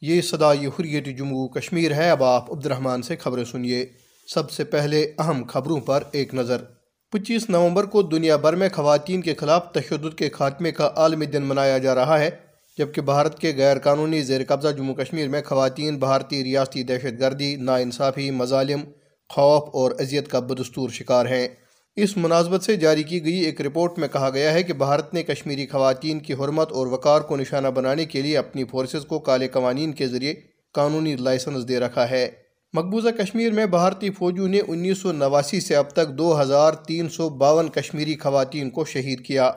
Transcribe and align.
یہ 0.00 0.20
صدائی 0.20 0.66
حریت 0.66 1.18
جموں 1.18 1.48
کشمیر 1.48 1.92
ہے۔ 1.92 2.10
اب 2.10 2.24
آپ 2.24 2.52
عبد 2.52 2.66
الرحمن 2.66 3.02
سے 3.02 3.16
خبریں 3.16 3.44
سنیے۔ 3.44 3.86
سب 4.34 4.50
سے 4.50 4.64
پہلے 4.64 5.12
اہم 5.18 5.44
خبروں 5.48 5.80
پر 5.80 6.02
ایک 6.12 6.34
نظر۔ 6.34 6.56
پچیس 7.10 7.50
نومبر 7.50 7.84
کو 7.84 8.02
دنیا 8.02 8.36
بھر 8.36 8.52
میں 8.52 8.68
خواتین 8.68 9.20
کے 9.20 9.34
خلاف 9.34 9.72
تشدد 9.72 10.18
کے 10.18 10.30
خاتمے 10.30 10.72
کا 10.72 10.90
عالمی 10.96 11.26
دن 11.26 11.42
منایا 11.42 11.78
جا 11.78 11.94
رہا 11.94 12.18
ہے، 12.18 12.30
جبکہ 12.78 13.00
بھارت 13.00 13.38
کے 13.38 13.52
غیر 13.56 13.78
قانونی 13.78 14.22
زیر 14.22 14.40
قبضہ 14.48 14.68
جموں 14.68 14.94
کشمیر 14.94 15.28
میں 15.28 15.42
خواتین 15.42 15.96
بھارتی 15.96 16.44
ریاستی 16.44 16.82
دہشت 16.82 17.20
گردی، 17.20 17.56
ناانصافی، 17.56 18.30
مظالم، 18.30 18.80
خوف 19.28 19.68
اور 19.72 19.92
اذیت 19.98 20.28
کا 20.28 20.38
بدستور 20.38 20.90
شکار 20.90 21.26
ہیں۔ 21.26 21.48
اس 21.96 22.16
مناسبت 22.16 22.62
سے 22.62 22.76
جاری 22.76 23.02
کی 23.02 23.24
گئی 23.24 23.34
ایک 23.34 23.60
رپورٹ 23.60 23.98
میں 23.98 24.08
کہا 24.08 24.30
گیا 24.30 24.52
ہے 24.52 24.62
کہ 24.62 24.72
بھارت 24.72 25.14
نے 25.14 25.22
کشمیری 25.22 25.66
خواتین 25.66 26.18
کی 26.18 26.32
حرمت 26.32 26.72
اور 26.72 26.86
وقار 26.86 27.20
کو 27.20 27.36
نشانہ 27.36 27.68
بنانے 27.68 28.04
کے 28.04 28.22
لیے 28.22 28.38
اپنی 28.38 28.64
فورسز 28.64 29.06
کو 29.06 29.18
کالے 29.18 29.48
قوانین 29.48 29.92
کے 29.92 30.08
ذریعے 30.08 30.34
قانونی 30.72 31.16
لائسنس 31.16 31.68
دے 31.68 31.80
رکھا 31.80 32.10
ہے۔ 32.10 32.30
مقبوضہ 32.72 33.08
کشمیر 33.08 33.52
میں 33.52 33.66
بھارتی 33.66 34.10
فوجوں 34.10 34.48
نے 34.48 34.60
انیس 34.68 34.98
سو 34.98 35.12
نواسی 35.12 35.60
سے 35.60 35.76
اب 35.76 35.90
تک 35.90 36.08
دو 36.08 36.42
ہزار 36.42 36.72
تین 36.72 37.08
سو 37.08 37.28
باون 37.28 37.68
کشمیری 37.68 38.16
خواتین 38.16 38.70
کو 38.70 38.84
شہید 38.84 39.20
کیا۔ 39.20 39.50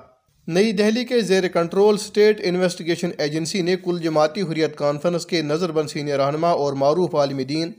نئی 0.47 0.71
دہلی 0.71 1.05
کے 1.05 1.21
زیر 1.21 1.47
کنٹرول 1.47 1.97
سٹیٹ 1.97 2.41
انویسٹیگیشن 2.43 3.09
ایجنسی 3.17 3.61
نے 3.61 3.75
کل 3.83 3.99
جماعتی 3.99 4.41
حریت 4.41 4.75
کانفرنس 4.75 5.25
کے 5.25 5.41
نظر 5.41 5.71
بند 5.71 5.89
سینئر 5.89 6.19
رہنما 6.19 6.49
اور 6.49 6.73
معروف 6.73 7.15
عالم 7.15 7.37
دین 7.37 7.71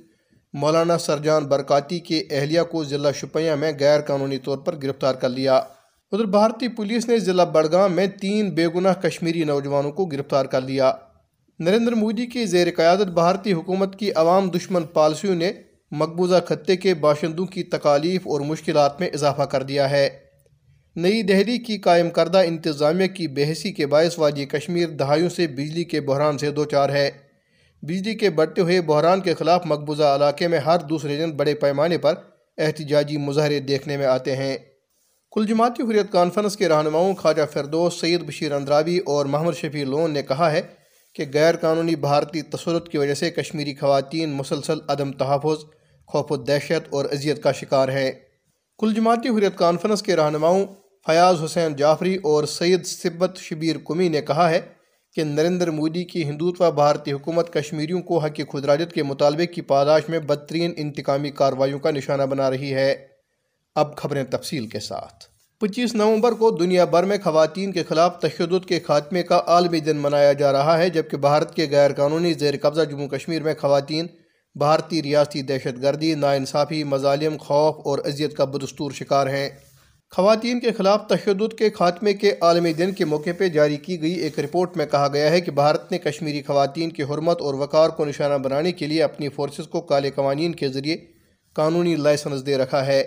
مولانا 0.53 0.98
سرجان 0.98 1.45
برکاتی 1.45 2.00
کے 2.00 2.25
اہلیہ 2.31 2.62
کو 2.62 2.84
ضلع 2.84 3.11
شپیاں 3.12 3.56
میں 3.56 3.72
غیر 3.81 4.00
قانونی 4.00 4.39
طور 4.39 4.58
پر 4.58 4.77
گرفتار 4.77 5.14
کر 5.14 5.28
لیا۔ 5.28 5.56
ادھر 6.12 6.25
بھارتی 6.25 6.69
پولیس 6.69 7.08
نے 7.08 7.19
ضلع 7.19 7.45
بڑگام 7.45 7.92
میں 7.92 8.06
تین 8.06 8.50
بے 8.50 8.67
گناہ 8.69 8.92
کشمیری 8.92 9.45
نوجوانوں 9.45 9.92
کو 9.92 10.06
گرفتار 10.06 10.45
کر 10.45 10.61
لیا۔ 10.61 10.92
نریندر 11.58 11.92
مودی 11.92 12.27
کی 12.27 12.47
زیر 12.47 12.69
قیادت 12.77 13.08
بھارتی 13.08 13.53
حکومت 13.53 13.98
کی 13.98 14.12
عوام 14.12 14.50
دشمن 14.50 14.83
پالیسیوں 14.83 15.34
نے 15.34 15.53
مقبوضہ 15.91 16.36
خطے 16.48 16.77
کے 16.77 16.95
باشندوں 16.95 17.47
کی 17.47 17.62
تکالیف 17.62 18.27
اور 18.27 18.41
مشکلات 18.41 19.00
میں 19.00 19.08
اضافہ 19.14 19.42
کر 19.42 19.62
دیا 19.62 19.91
ہے۔ 19.91 20.08
نئی 20.97 21.23
دہلی 21.23 21.58
کی 21.58 21.78
قائم 21.78 22.11
کردہ 22.11 22.39
انتظامیہ 22.39 23.06
کی 23.06 23.28
بحثی 23.28 23.73
کے 23.73 23.86
باعث 23.86 24.19
وادی 24.19 24.45
کشمیر 24.45 24.89
دہائیوں 24.89 25.28
سے 25.28 25.47
بجلی 25.47 25.84
کے 25.84 26.00
بحران 26.00 26.39
سے 26.39 26.50
دو 26.50 26.64
چار 26.64 26.89
ہے۔ 26.89 27.11
بجلی 27.83 28.14
کے 28.14 28.30
بڑھتے 28.30 28.61
ہوئے 28.61 28.80
بحران 28.80 29.20
کے 29.20 29.34
خلاف 29.34 29.62
مقبوضہ 29.64 30.02
علاقے 30.02 30.48
میں 30.48 30.58
ہر 30.58 30.78
دوسرے 30.78 31.16
دن 31.16 31.30
بڑے 31.30 31.55
پیمانے 31.55 31.98
پر 31.98 32.14
احتجاجی 32.58 33.16
مظاہرے 33.16 33.61
دیکھنے 33.61 33.97
میں 33.97 34.06
آتے 34.06 34.36
ہیں۔ 34.36 34.56
کل 35.33 35.47
جماعتی 35.47 35.83
حریت 35.83 36.12
کانفرنس 36.12 36.56
کے 36.56 36.69
رہنماؤں 36.69 37.14
خواجہ 37.14 37.42
فردوس 37.52 38.00
سید 38.00 38.20
بشیر 38.20 38.52
اندرابی 38.52 38.98
اور 38.98 39.27
محمد 39.27 39.52
شفیع 39.52 39.84
لون 39.84 40.11
نے 40.11 40.22
کہا 40.22 40.52
ہے 40.52 40.61
کہ 41.14 41.24
غیر 41.34 41.56
قانونی 41.56 41.97
بھارتی 41.97 42.42
تسلط 42.42 42.89
کی 42.89 42.98
وجہ 42.98 43.14
سے 43.14 43.30
کشمیری 43.30 43.74
خواتین 43.74 44.30
مسلسل 44.30 44.78
عدم 44.89 45.12
تحفظ، 45.12 45.64
خوف 46.06 46.33
و 46.33 46.36
دہشت 46.36 46.89
اور 46.91 47.05
اذیت 47.05 47.42
کا 47.42 47.52
شکار 47.52 47.89
ہیں۔ 47.89 48.12
کل 48.78 48.94
جماعتی 48.94 49.28
حریت 49.28 49.58
کانفرنس 49.58 50.02
کے 50.02 50.17
رہنماؤں 50.17 50.67
فیاض 51.06 51.44
حسین 51.44 51.77
جعفری 51.77 52.17
اور 52.22 52.44
سید 52.44 52.86
سبت 52.86 53.36
شبیر 53.36 53.77
کمی 53.84 54.08
نے 54.08 54.20
کہا 54.20 54.51
ہے 54.51 54.61
کہ 55.14 55.24
نریندر 55.24 55.70
مودی 55.70 56.05
کی 56.05 56.24
ہندوتوا 56.24 56.70
بھارتی 56.70 57.12
حکومت 57.12 57.52
کشمیریوں 57.52 58.00
کو 58.00 58.18
حق 58.18 58.40
خدراجت 58.52 58.92
کے 58.92 59.02
مطالبے 59.02 59.46
کی 59.46 59.61
پاداش 59.61 60.02
میں 60.08 60.18
بدترین 60.18 60.73
انتقامی 60.77 61.30
کارروائیوں 61.30 61.78
کا 61.78 61.90
نشانہ 61.90 62.23
بنا 62.23 62.50
رہی 62.50 62.74
ہے۔ 62.74 62.95
اب 63.74 63.96
خبریں 63.96 64.24
تفصیل 64.24 64.67
کے 64.67 64.80
ساتھ۔ 64.80 65.24
پچیس 65.61 65.95
نومبر 65.95 66.33
کو 66.33 66.51
دنیا 66.51 66.84
بھر 66.84 67.05
میں 67.05 67.18
خواتین 67.24 67.72
کے 67.72 67.83
خلاف 67.83 68.20
تشدد 68.20 68.68
کے 68.68 68.80
خاتمے 68.80 69.22
کا 69.22 69.42
عالمی 69.46 69.80
دن 69.80 69.96
منایا 69.96 70.33
جا 70.33 70.52
رہا 70.52 70.78
ہے، 70.78 70.90
جبکہ 70.90 71.17
بھارت 71.17 71.55
کے 71.55 71.67
غیر 71.70 71.92
قانونی 71.92 72.33
زیر 72.33 72.55
قبضہ 72.62 72.83
جموں 72.83 73.08
کشمیر 73.08 73.42
میں 73.42 73.55
خواتین، 73.61 74.06
بھارتی 74.55 75.02
ریاستی 75.02 75.42
دہشت 75.42 75.83
گردی، 75.83 76.14
ناانصافی، 76.14 76.84
مظالم، 76.84 77.36
خوف 77.36 77.77
اور 77.84 77.98
اذیت 78.05 78.36
کا 78.36 78.45
بدستور 78.45 78.90
شکار 78.90 79.27
ہیں۔ 79.27 79.48
خواتین 80.17 80.61
کے 80.61 80.73
خلاف 80.73 81.06
تشدد 81.06 81.58
کے 81.58 81.70
خاتمے 81.70 82.12
کے 82.14 82.33
عالمی 82.40 82.73
دن 82.73 82.92
کے 82.92 83.05
موقع 83.05 83.30
پہ 83.39 83.48
جاری 83.48 83.77
کی 83.77 84.02
گئی 84.02 84.12
ایک 84.12 84.40
رپورٹ 84.40 84.77
میں 84.77 84.86
کہا 84.86 85.08
گیا 85.12 85.30
ہے 85.30 85.40
کہ 85.40 85.50
بھارت 85.50 85.92
نے 85.92 85.98
کشمیری 85.98 86.42
خواتین 86.42 86.90
کی 86.90 87.02
حرمت 87.02 87.40
اور 87.40 87.55
وقار 87.55 87.89
کو 87.89 88.05
نشانہ 88.05 88.39
بنانے 88.39 88.72
کے 88.72 88.86
لیے 88.86 89.02
اپنی 89.02 89.28
فورسز 89.28 89.68
کو 89.68 89.80
کالے 89.80 90.11
قوانین 90.11 90.55
کے 90.55 90.68
ذریعے 90.68 90.96
قانونی 91.52 91.96
لائسنس 91.96 92.46
دے 92.46 92.56
رکھا 92.56 92.86
ہے۔ 92.86 93.02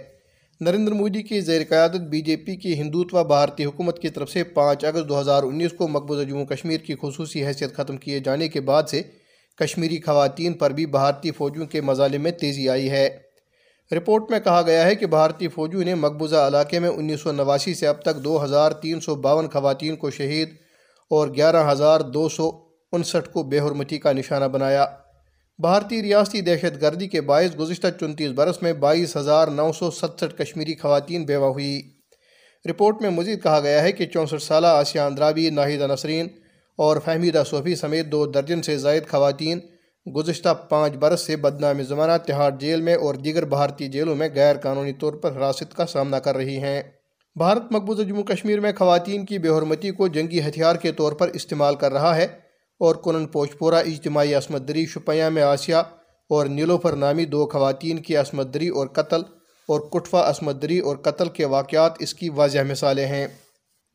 نریندر 0.61 0.91
مودی 0.91 1.21
کی 1.21 1.41
زیر 1.41 1.61
قیادت 1.69 2.01
بی 2.09 2.21
جے 2.21 2.35
پی 2.35 2.55
کی 2.55 2.79
ہندوتوا 2.79 3.23
بھارتی 3.23 3.65
حکومت 3.65 3.99
کی 3.99 4.09
طرف 4.09 4.29
سے 4.29 4.43
پانچ 4.43 4.85
اگست 4.85 5.09
دو 5.09 5.19
ہزار 5.21 5.43
انیس 5.43 5.71
کو 5.71 5.87
مقبوضہ 5.87 6.23
جموں 6.23 6.45
کشمیر 6.45 6.77
کی 6.77 6.95
خصوصی 7.01 7.45
حیثیت 7.45 7.75
ختم 7.75 7.97
کیے 7.97 8.19
جانے 8.19 8.49
کے 8.49 8.61
بعد 8.61 8.83
سے 8.87 9.01
کشمیری 9.57 10.01
خواتین 10.01 10.53
پر 10.53 10.71
بھی 10.71 10.85
بھارتی 10.85 11.31
فوجوں 11.31 11.65
کے 11.65 11.81
مظالم 11.81 12.21
میں 12.21 12.31
تیزی 12.31 12.69
آئی 12.69 12.89
ہے۔ 12.89 13.24
رپورٹ 13.91 14.23
میں 14.29 14.39
کہا 14.39 14.61
گیا 14.61 14.85
ہے 14.85 14.95
کہ 14.95 15.05
بھارتی 15.05 15.47
فوجوں 15.47 15.83
نے 15.83 15.95
مقبوضہ 15.95 16.35
علاقے 16.35 16.79
میں 16.79 16.89
انیس 16.89 17.21
سو 17.21 17.31
نواسی 17.31 17.73
سے 17.73 17.87
اب 17.87 18.01
تک 18.01 18.23
دو 18.23 18.43
ہزار 18.43 18.71
تین 18.71 18.99
سو 18.99 19.15
باون 19.15 19.49
خواتین 19.49 19.95
کو 19.95 20.09
شہید 20.09 20.49
اور 21.09 21.27
گیارہ 21.27 21.71
ہزار 21.71 21.99
دو 21.99 22.29
سو 22.29 22.51
انسٹھ 22.91 23.29
کو 23.29 23.43
بے 23.43 23.59
حرمتی 23.59 23.97
کا 23.97 24.11
نشانہ 24.11 24.45
بنایا۔ 24.45 24.85
بھارتی 25.59 26.01
ریاستی 26.01 26.41
دہشت 26.41 26.81
گردی 26.81 27.07
کے 27.07 27.21
باعث 27.21 27.59
گزشتہ 27.59 27.87
چنتیس 27.99 28.31
برس 28.31 28.61
میں 28.61 28.73
بائیس 28.73 29.17
ہزار 29.17 29.47
نو 29.47 29.71
سو 29.71 29.91
ستسٹھ 29.91 30.37
کشمیری 30.37 30.75
خواتین 30.75 31.25
بیوہ 31.25 31.47
ہوئی۔ 31.47 31.81
رپورٹ 32.69 33.01
میں 33.01 33.09
مزید 33.09 33.43
کہا 33.43 33.59
گیا 33.59 33.83
ہے 33.83 33.91
کہ 33.91 34.05
چونسٹھ 34.05 34.43
سالہ 34.43 34.67
آسیہ 34.67 35.01
اندرابی 35.01 35.49
ناہیدہ 35.49 35.87
نسرین 35.93 36.27
اور 36.77 36.97
فہمیدہ 37.05 37.43
صوفی 37.47 37.75
سمیت 37.75 38.05
دو 38.05 38.25
درجن 38.25 38.61
سے 38.61 38.77
زائد 38.77 39.07
خواتین 39.07 39.59
گزشتہ 40.05 40.49
پانچ 40.69 40.93
برس 40.93 41.21
سے 41.21 41.35
بدنام 41.35 41.81
زمانہ 41.81 42.11
تہاڑ 42.27 42.51
جیل 42.59 42.81
میں 42.81 42.95
اور 42.95 43.15
دیگر 43.15 43.45
بھارتی 43.45 43.87
جیلوں 43.87 44.15
میں 44.15 44.29
غیر 44.35 44.55
قانونی 44.57 44.93
طور 44.93 45.13
پر 45.13 45.31
حراست 45.37 45.75
کا 45.75 45.85
سامنا 45.85 46.19
کر 46.19 46.35
رہی 46.35 46.57
ہیں۔ 46.57 46.81
بھارت 47.35 47.61
مقبوضہ 47.71 48.01
جموں 48.01 48.23
کشمیر 48.23 48.59
میں 48.59 48.71
خواتین 48.77 49.25
کی 49.25 49.39
بے 49.39 49.49
حرمتی 49.49 49.91
کو 49.91 50.07
جنگی 50.07 50.39
ہتھیار 50.39 50.75
کے 50.75 50.91
طور 50.91 51.11
پر 51.11 51.27
استعمال 51.27 51.75
کر 51.75 51.93
رہا 51.93 52.15
ہے 52.15 52.27
اور 52.79 52.95
کنن 52.95 53.25
پوچپورہ 53.25 53.75
اجتماعی 53.75 54.33
عصمت 54.33 54.67
دری 54.67 54.85
شپیاں 54.85 55.29
میں 55.31 55.43
آسیہ 55.43 55.75
اور 56.29 56.45
نیلوفر 56.45 56.95
نامی 56.95 57.25
دو 57.25 57.45
خواتین 57.45 57.97
کی 57.97 58.15
عصمت 58.15 58.53
دری 58.53 58.67
اور 58.67 58.87
قتل 58.87 59.21
اور 59.67 59.79
کٹفہ 59.79 60.17
عصمت 60.17 60.61
دری 60.61 60.79
اور 60.79 60.97
قتل 60.97 61.29
کے 61.29 61.45
واقعات 61.45 61.91
اس 61.99 62.13
کی 62.13 62.29
واضح 62.29 62.59
مثالیں 62.69 63.05
ہیں۔ 63.05 63.27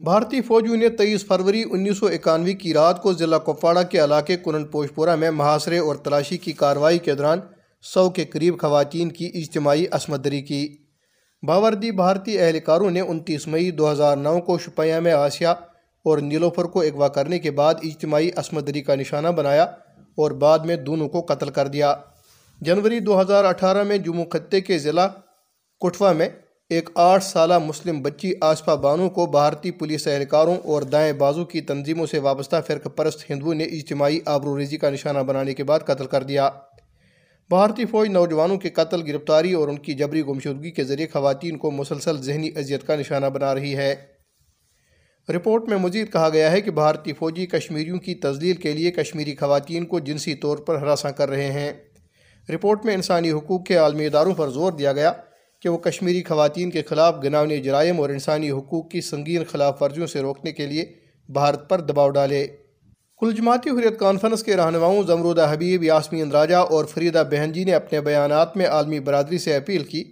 بھارتی 0.04 0.40
فوجیوں 0.40 0.76
نے 0.76 0.88
تیئیس 0.88 1.26
فروری 1.26 1.64
انیس 1.70 1.98
سو 1.98 2.06
اکانوے 2.06 2.52
کی 2.52 2.74
رات 2.74 3.02
کو 3.02 3.12
ضلع 3.12 3.38
کپواڑہ 3.38 3.78
کے 3.90 4.04
علاقے 4.04 4.36
کنن 4.36 4.64
پوشپورہ 4.64 5.16
میں 5.16 5.30
محاصرے 5.30 5.78
اور 5.78 5.96
تلاشی 5.96 6.36
کی 6.36 6.52
کارروائی 6.52 6.98
کے 6.98 7.14
دوران 7.14 7.40
سو 7.82 8.10
کے 8.10 8.24
قریب 8.24 8.60
خواتین 8.60 9.08
کی 9.08 9.30
اجتماعی 9.34 9.86
عصمت 9.90 10.24
دری 10.24 10.42
کی۔ 10.42 10.76
باوردی 11.42 11.90
بھارتی 11.90 12.38
اہلکاروں 12.38 12.90
نے 12.90 13.00
انتیس 13.00 13.46
مئی 13.46 13.70
دو 13.70 13.92
ہزار 13.92 14.16
نو 14.16 14.40
کو 14.40 14.58
شپیاں 14.58 15.00
میں 15.00 15.12
آسیہ 15.12 15.48
اور 16.04 16.18
نیلوفر 16.18 16.64
کو 16.64 16.80
اغوا 16.80 17.08
کرنے 17.08 17.38
کے 17.38 17.50
بعد 17.50 17.74
اجتماعی 17.82 18.30
عصمت 18.36 18.66
دری 18.66 18.80
کا 18.80 18.94
نشانہ 18.94 19.28
بنایا 19.28 19.62
اور 20.16 20.30
بعد 20.30 20.58
میں 20.58 20.76
دونوں 20.76 21.08
کو 21.08 21.20
قتل 21.20 21.50
کر 21.50 21.68
دیا۔ 21.68 21.94
جنوری 22.60 23.00
دو 23.00 23.20
ہزار 23.20 23.44
اٹھارہ 23.44 23.82
میں 23.82 23.98
جموں 23.98 24.24
خطے 24.24 24.60
کے 24.60 24.78
ضلع 24.78 25.06
کٹوا 25.80 26.12
میں 26.12 26.28
ایک 26.70 26.90
آٹھ 26.94 27.24
سالہ 27.24 27.58
مسلم 27.58 28.02
بچی 28.02 28.32
آسپا 28.40 28.74
بانو 28.74 29.08
کو 29.08 29.26
بھارتی 29.26 29.70
پولیس 29.70 30.06
اہلکاروں 30.06 30.56
اور 30.64 30.82
دائیں 30.82 31.12
بازو 31.12 31.44
کی 31.44 31.60
تنظیموں 31.60 32.06
سے 32.06 32.18
وابستہ 32.18 32.56
فرق 32.66 32.96
پرست 32.96 33.30
ہندوؤں 33.30 33.54
نے 33.54 33.64
اجتماعی 33.64 34.18
آبرو 34.24 34.58
ریزی 34.58 34.76
کا 34.76 34.90
نشانہ 34.90 35.18
بنانے 35.18 35.54
کے 35.54 35.64
بعد 35.64 35.80
قتل 35.80 36.06
کر 36.06 36.22
دیا۔ 36.22 36.50
بھارتی 37.48 37.84
فوج 37.84 38.08
نوجوانوں 38.08 38.56
کے 38.56 38.70
قتل، 38.70 39.10
گرفتاری 39.10 39.52
اور 39.52 39.68
ان 39.68 39.76
کی 39.76 39.94
جبری 39.94 40.22
گمشدگی 40.22 40.70
کے 40.70 40.84
ذریعے 40.84 41.06
خواتین 41.12 41.58
کو 41.58 41.70
مسلسل 41.70 42.22
ذہنی 42.22 42.50
اذیت 42.56 42.86
کا 42.86 42.96
نشانہ 42.96 43.26
بنا 43.26 43.54
رہی 43.54 43.76
ہے۔ 43.76 43.94
رپورٹ 45.28 45.68
میں 45.68 45.78
مزید 45.78 46.12
کہا 46.12 46.28
گیا 46.28 46.52
ہے 46.52 46.60
کہ 46.60 46.70
بھارتی 46.70 47.12
فوجی 47.12 47.46
کشمیریوں 47.46 47.98
کی 47.98 48.14
تزلیل 48.14 48.56
کے 48.56 48.72
لیے 48.72 48.90
کشمیری 48.90 49.36
خواتین 49.36 49.86
کو 49.86 50.00
جنسی 50.00 50.34
طور 50.34 50.58
پر 50.58 50.74
ہراساں 50.74 51.12
کر 51.12 51.28
رہے 51.28 51.52
ہیں۔ 51.52 51.72
رپورٹ 52.48 52.84
میں 52.84 52.94
انسانی 52.94 53.30
حقوق 53.30 53.66
کے 53.66 53.76
عالمی 53.76 54.06
اداروں 54.06 54.34
پر 54.34 54.48
زور 54.48 54.72
دیا 54.72 54.92
گیا۔ 54.92 55.12
کہ 55.60 55.68
وہ 55.68 55.78
کشمیری 55.78 56.22
خواتین 56.22 56.70
کے 56.70 56.82
خلاف 56.82 57.14
گناونی 57.24 57.60
جرائم 57.60 58.00
اور 58.00 58.10
انسانی 58.10 58.50
حقوق 58.50 58.90
کی 58.90 59.00
سنگین 59.00 59.44
خلاف 59.44 59.82
ورزیوں 59.82 60.06
سے 60.06 60.20
روکنے 60.20 60.52
کے 60.52 60.66
لیے 60.66 60.84
بھارت 61.28 61.68
پر 61.70 61.80
دباؤ 61.80 62.10
ڈالے۔ 62.10 62.46
کل 63.18 63.32
جماعتی 63.32 63.70
حریت 63.70 63.98
کانفرنس 63.98 64.42
کے 64.42 64.56
رہنماؤں 64.56 65.02
زمرودہ 65.02 65.46
حبیب، 65.52 65.82
یاسمین 65.82 66.30
راجہ 66.30 66.56
اور 66.56 66.84
فریدہ 66.84 67.22
بہن 67.30 67.52
جی 67.52 67.64
نے 67.64 67.74
اپنے 67.74 68.00
بیانات 68.00 68.56
میں 68.56 68.66
عالمی 68.66 69.00
برادری 69.00 69.38
سے 69.38 69.56
اپیل 69.56 69.84
کی 69.84 70.04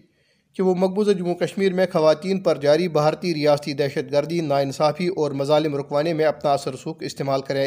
کہ 0.57 0.63
وہ 0.63 0.75
مقبوضہ 0.75 1.11
جموں 1.11 1.35
کشمیر 1.35 1.73
میں 1.73 1.87
خواتین 1.93 2.41
پر 2.41 2.59
جاری 2.59 2.89
بھارتی 2.89 3.35
ریاستی 3.35 3.73
دہشت 3.73 4.13
گردی، 4.13 4.41
ناانصافی 4.41 5.09
اور 5.09 5.31
مظالم 5.31 5.77
رکوانے 5.77 6.13
میں 6.13 6.25
اپنا 6.25 6.53
اثر 6.53 6.77
سوکھ 6.77 7.05
استعمال 7.05 7.41
کرے۔ 7.41 7.67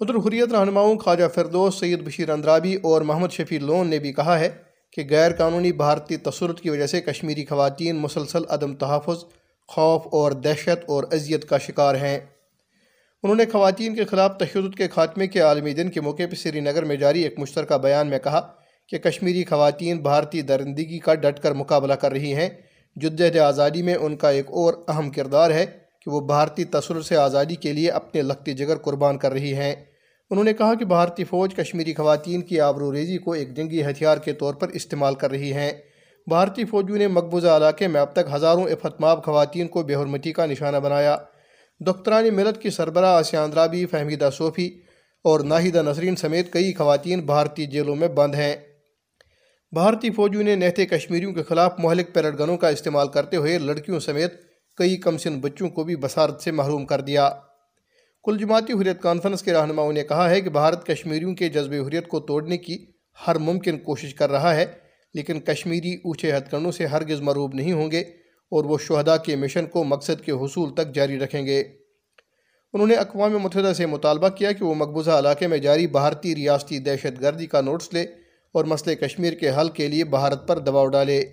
ادھر 0.00 0.14
حریت 0.14 0.52
رہنماؤں 0.52 0.98
خواجہ 0.98 1.28
فردوس 1.34 1.74
سید 1.80 2.02
بشیر 2.02 2.30
اندرابی 2.30 2.74
اور 2.74 3.02
محمد 3.02 3.32
شفیع 3.32 3.58
لون 3.58 3.88
نے 3.88 3.98
بھی 3.98 4.12
کہا 4.12 4.38
ہے 4.38 4.48
کہ 4.94 5.02
غیر 5.10 5.32
قانونی 5.32 5.72
بھارتی 5.72 6.16
تسلط 6.16 6.60
کی 6.60 6.70
وجہ 6.70 6.86
سے 6.86 7.00
کشمیری 7.00 7.44
خواتین 7.44 7.96
مسلسل 7.96 8.42
عدم 8.48 8.74
تحفظ، 8.74 9.24
خوف 9.68 10.02
اور 10.12 10.32
دہشت 10.32 10.84
اور 10.86 11.04
اذیت 11.12 11.48
کا 11.48 11.58
شکار 11.58 11.94
ہیں۔ 11.94 12.18
انہوں 13.22 13.36
نے 13.36 13.44
خواتین 13.52 13.94
کے 13.94 14.04
خلاف 14.04 14.38
تشدد 14.38 14.74
کے 14.74 14.88
خاتمے 14.88 15.26
کے 15.26 15.40
عالمی 15.40 15.74
دن 15.74 15.90
کے 15.90 16.00
موقع 16.00 16.22
پہ 16.30 16.36
سری 16.36 16.60
نگر 16.60 16.84
میں 16.84 16.96
جاری 16.96 17.22
ایک 17.22 17.38
مشترکہ 17.38 17.78
بیان 17.78 18.06
میں 18.06 18.18
کہا 18.18 18.52
کہ 18.88 18.98
کشمیری 18.98 19.44
خواتین 19.44 19.98
بھارتی 19.98 20.42
درندگی 20.42 20.98
کا 20.98 21.14
ڈٹ 21.14 21.40
کر 21.40 21.52
مقابلہ 21.52 21.92
کر 21.92 22.12
رہی 22.12 22.34
ہیں۔ 22.34 22.48
جدید 22.96 23.38
آزادی 23.38 23.82
میں 23.82 23.94
ان 23.94 24.16
کا 24.16 24.30
ایک 24.30 24.46
اور 24.48 24.74
اہم 24.88 25.10
کردار 25.10 25.50
ہے 25.50 25.66
کہ 26.00 26.10
وہ 26.10 26.20
بھارتی 26.20 26.64
تصور 26.64 27.02
سے 27.02 27.16
آزادی 27.16 27.54
کے 27.54 27.72
لیے 27.72 27.90
اپنے 27.90 28.22
لگتی 28.22 28.52
جگر 28.52 28.76
قربان 28.76 29.18
کر 29.18 29.32
رہی 29.32 29.54
ہیں۔ 29.54 29.74
انہوں 30.30 30.44
نے 30.44 30.52
کہا 30.52 30.74
کہ 30.74 30.84
بھارتی 30.84 31.24
فوج 31.24 31.54
کشمیری 31.54 31.94
خواتین 31.94 32.42
کی 32.42 32.60
آبرو 32.60 32.92
ریزی 32.92 33.18
کو 33.18 33.32
ایک 33.32 33.56
جنگی 33.56 33.82
ہتھیار 33.82 34.18
کے 34.18 34.32
طور 34.32 34.54
پر 34.54 34.68
استعمال 34.68 35.14
کر 35.14 35.30
رہی 35.30 35.52
ہیں۔ 35.52 35.72
بھارتی 36.26 36.64
فوجوں 36.64 36.98
نے 36.98 37.08
مقبوضہ 37.08 37.48
علاقے 37.48 37.88
میں 37.88 38.00
اب 38.00 38.12
تک 38.12 38.34
ہزاروں 38.34 38.64
افتماب 38.64 39.24
خواتین 39.24 39.68
کو 39.68 39.82
بے 39.82 39.94
حرمتی 39.94 40.32
کا 40.32 40.46
نشانہ 40.46 40.76
بنایا۔ 40.76 41.16
دخترانی 41.86 42.30
ملت 42.30 42.62
کی 42.62 42.70
سربراہ 42.70 43.16
آسیاندرابی 43.16 43.86
فہمیدہ 43.86 44.30
صوفی 44.36 44.80
اور 45.24 45.40
ناہیدہ 45.40 45.82
نسرین 45.82 46.16
سمیت 46.16 46.52
کئی 46.52 46.72
خواتین 46.72 47.20
بھارتی 47.20 47.66
جیلوں 47.66 47.96
میں 47.96 48.08
بند 48.08 48.34
ہیں۔ 48.34 48.56
بھارتی 49.72 50.10
فوجیوں 50.10 50.42
نے 50.42 50.56
نہتے 50.56 50.86
کشمیریوں 50.86 51.32
کے 51.32 51.42
خلاف 51.42 51.74
مہلک 51.78 52.14
پیرٹ 52.14 52.40
گنوں 52.40 52.56
کا 52.56 52.68
استعمال 52.68 53.08
کرتے 53.08 53.36
ہوئے 53.36 53.58
لڑکیوں 53.58 54.00
سمیت 54.00 54.34
کئی 54.76 54.96
کمسن 54.96 55.40
بچوں 55.40 55.68
کو 55.68 55.84
بھی 55.84 55.96
بسارت 55.96 56.42
سے 56.42 56.50
محروم 56.50 56.86
کر 56.86 57.00
دیا۔ 57.00 57.30
کل 58.24 58.38
جماعتی 58.38 58.72
حریت 58.72 59.02
کانفرنس 59.02 59.42
کے 59.42 59.52
رہنماؤں 59.52 59.92
نے 59.92 60.02
کہا 60.02 60.30
ہے 60.30 60.40
کہ 60.40 60.50
بھارت 60.50 60.86
کشمیریوں 60.86 61.34
کے 61.34 61.48
جذب 61.48 61.72
حریت 61.88 62.08
کو 62.08 62.20
توڑنے 62.20 62.58
کی 62.58 62.86
ہر 63.26 63.38
ممکن 63.38 63.78
کوشش 63.78 64.14
کر 64.14 64.30
رہا 64.30 64.54
ہے، 64.56 64.66
لیکن 65.14 65.40
کشمیری 65.40 65.94
اونچے 65.94 66.36
ہتھ 66.36 66.50
کرنوں 66.50 66.72
سے 66.72 66.86
ہرگز 66.86 67.20
مروب 67.20 67.54
نہیں 67.54 67.72
ہوں 67.72 67.90
گے 67.90 68.00
اور 68.52 68.64
وہ 68.64 68.78
شہداء 68.78 69.16
کے 69.16 69.36
مشن 69.36 69.66
کو 69.66 69.84
مقصد 69.84 70.24
کے 70.24 70.32
حصول 70.32 70.74
تک 70.74 70.94
جاری 70.94 71.18
رکھیں 71.18 71.46
گے۔ 71.46 71.60
انہوں 72.72 72.86
نے 72.86 72.94
اقوام 72.94 73.38
متحدہ 73.38 73.72
سے 73.76 73.86
مطالبہ 73.86 74.28
کیا 74.28 74.52
کہ 74.52 74.64
وہ 74.64 74.74
مقبوضہ 74.74 75.10
علاقے 75.10 75.46
میں 75.46 75.58
جاری 75.58 75.86
بھارتی 75.86 76.34
ریاستی 76.34 76.78
دہشت 76.78 77.20
گردی 77.20 77.46
کا 77.46 77.60
نوٹس 77.60 77.92
لے 77.94 78.02
اور 78.52 78.64
مسئلہ 78.64 78.94
کشمیر 78.94 79.32
کے 79.32 79.50
حل 79.50 79.68
کے 79.68 79.88
لیے 79.88 80.04
بھارت 80.04 80.48
پر 80.48 80.58
دباؤ 80.58 80.86
ڈالے۔ 80.86 81.24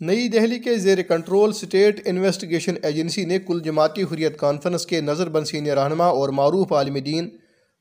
نئی 0.00 0.28
دہلی 0.28 0.58
کے 0.58 0.76
زیر 0.78 1.02
کنٹرول 1.02 1.52
سٹیٹ 1.52 2.00
انویسٹیگیشن 2.04 2.74
ایجنسی 2.82 3.24
نے 3.24 3.38
کل 3.38 3.60
جماعتی 3.60 4.02
حریت 4.02 4.38
کانفرنس 4.38 4.86
کے 4.86 5.00
نظر 5.00 5.28
بن 5.28 5.44
سینئر 5.44 5.78
رہنما 5.78 6.06
اور 6.06 6.28
معروف 6.28 6.72
عالم 6.72 6.98
دین 6.98 7.28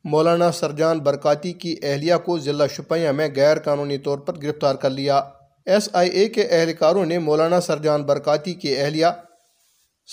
مولانا 0.04 0.52
سرجان 0.52 1.00
برکاتی 1.00 1.54
کی 1.54 1.76
اہلیہ 1.84 2.16
کو 2.26 2.40
ضلع 2.40 2.66
شپیاں 2.68 3.14
میں 3.14 3.30
غیر 3.36 3.60
قانونی 3.60 3.98
طور 3.98 4.18
پر 4.18 4.42
گرفتار 4.44 4.76
کر 4.76 4.90
لیا۔ 4.90 5.22
ایس 5.66 5.90
آئی 5.94 6.10
اے 6.10 6.28
کے 6.28 6.42
اہلکاروں 6.42 7.06
نے 7.06 7.20
مولانا 7.20 7.62
سرجان 7.62 8.04
برکاتی 8.04 8.54
کی 8.54 8.76
اہلیہ 8.78 9.08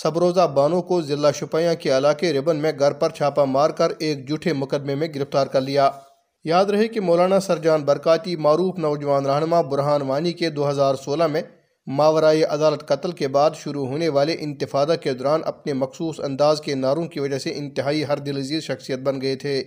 سبروزہ 0.02 0.46
بانو 0.54 0.82
کو 0.82 1.02
ضلع 1.02 1.30
شپیاں 1.30 1.74
کے 1.74 1.96
علاقے 1.96 2.32
ربن 2.32 2.56
میں 2.56 2.72
گھر 2.78 2.92
پر 2.92 3.10
چھاپا 3.10 3.44
مار 3.44 3.70
کر 3.70 3.92
ایک 3.98 4.26
جھوٹے 4.28 4.52
مقدمے 4.52 4.94
میں 4.94 5.08
گرفتار 5.14 5.46
کر 5.46 5.60
لیا۔ 5.60 5.90
یاد 6.44 6.64
رہے 6.64 6.88
کہ 6.88 7.00
مولانا 7.00 7.40
سرجان 7.40 7.82
برکاتی 7.82 8.36
معروف 8.36 8.78
نوجوان 8.78 9.26
رہنما 9.26 9.60
برہان 9.60 10.02
وانی 10.02 10.32
کے 10.32 10.50
دو 10.50 10.70
ہزار 10.70 10.94
سولہ 10.94 11.26
میں 11.26 11.42
ماورائی 11.88 12.44
عدالت 12.44 12.86
قتل 12.86 13.12
کے 13.12 13.28
بعد 13.28 13.50
شروع 13.54 13.86
ہونے 13.86 14.08
والے 14.08 14.36
انتفادہ 14.38 14.94
کے 15.00 15.12
دوران 15.14 15.40
اپنے 15.44 15.72
مخصوص 15.72 16.20
انداز 16.20 16.60
کے 16.60 16.74
نعروں 16.74 17.06
کی 17.06 17.20
وجہ 17.20 17.38
سے 17.38 17.50
انتہائی 17.56 18.04
ہر 18.04 18.18
دلزیر 18.18 18.60
شخصیت 18.60 18.98
بن 18.98 19.20
گئے 19.20 19.36
تھے۔ 19.36 19.64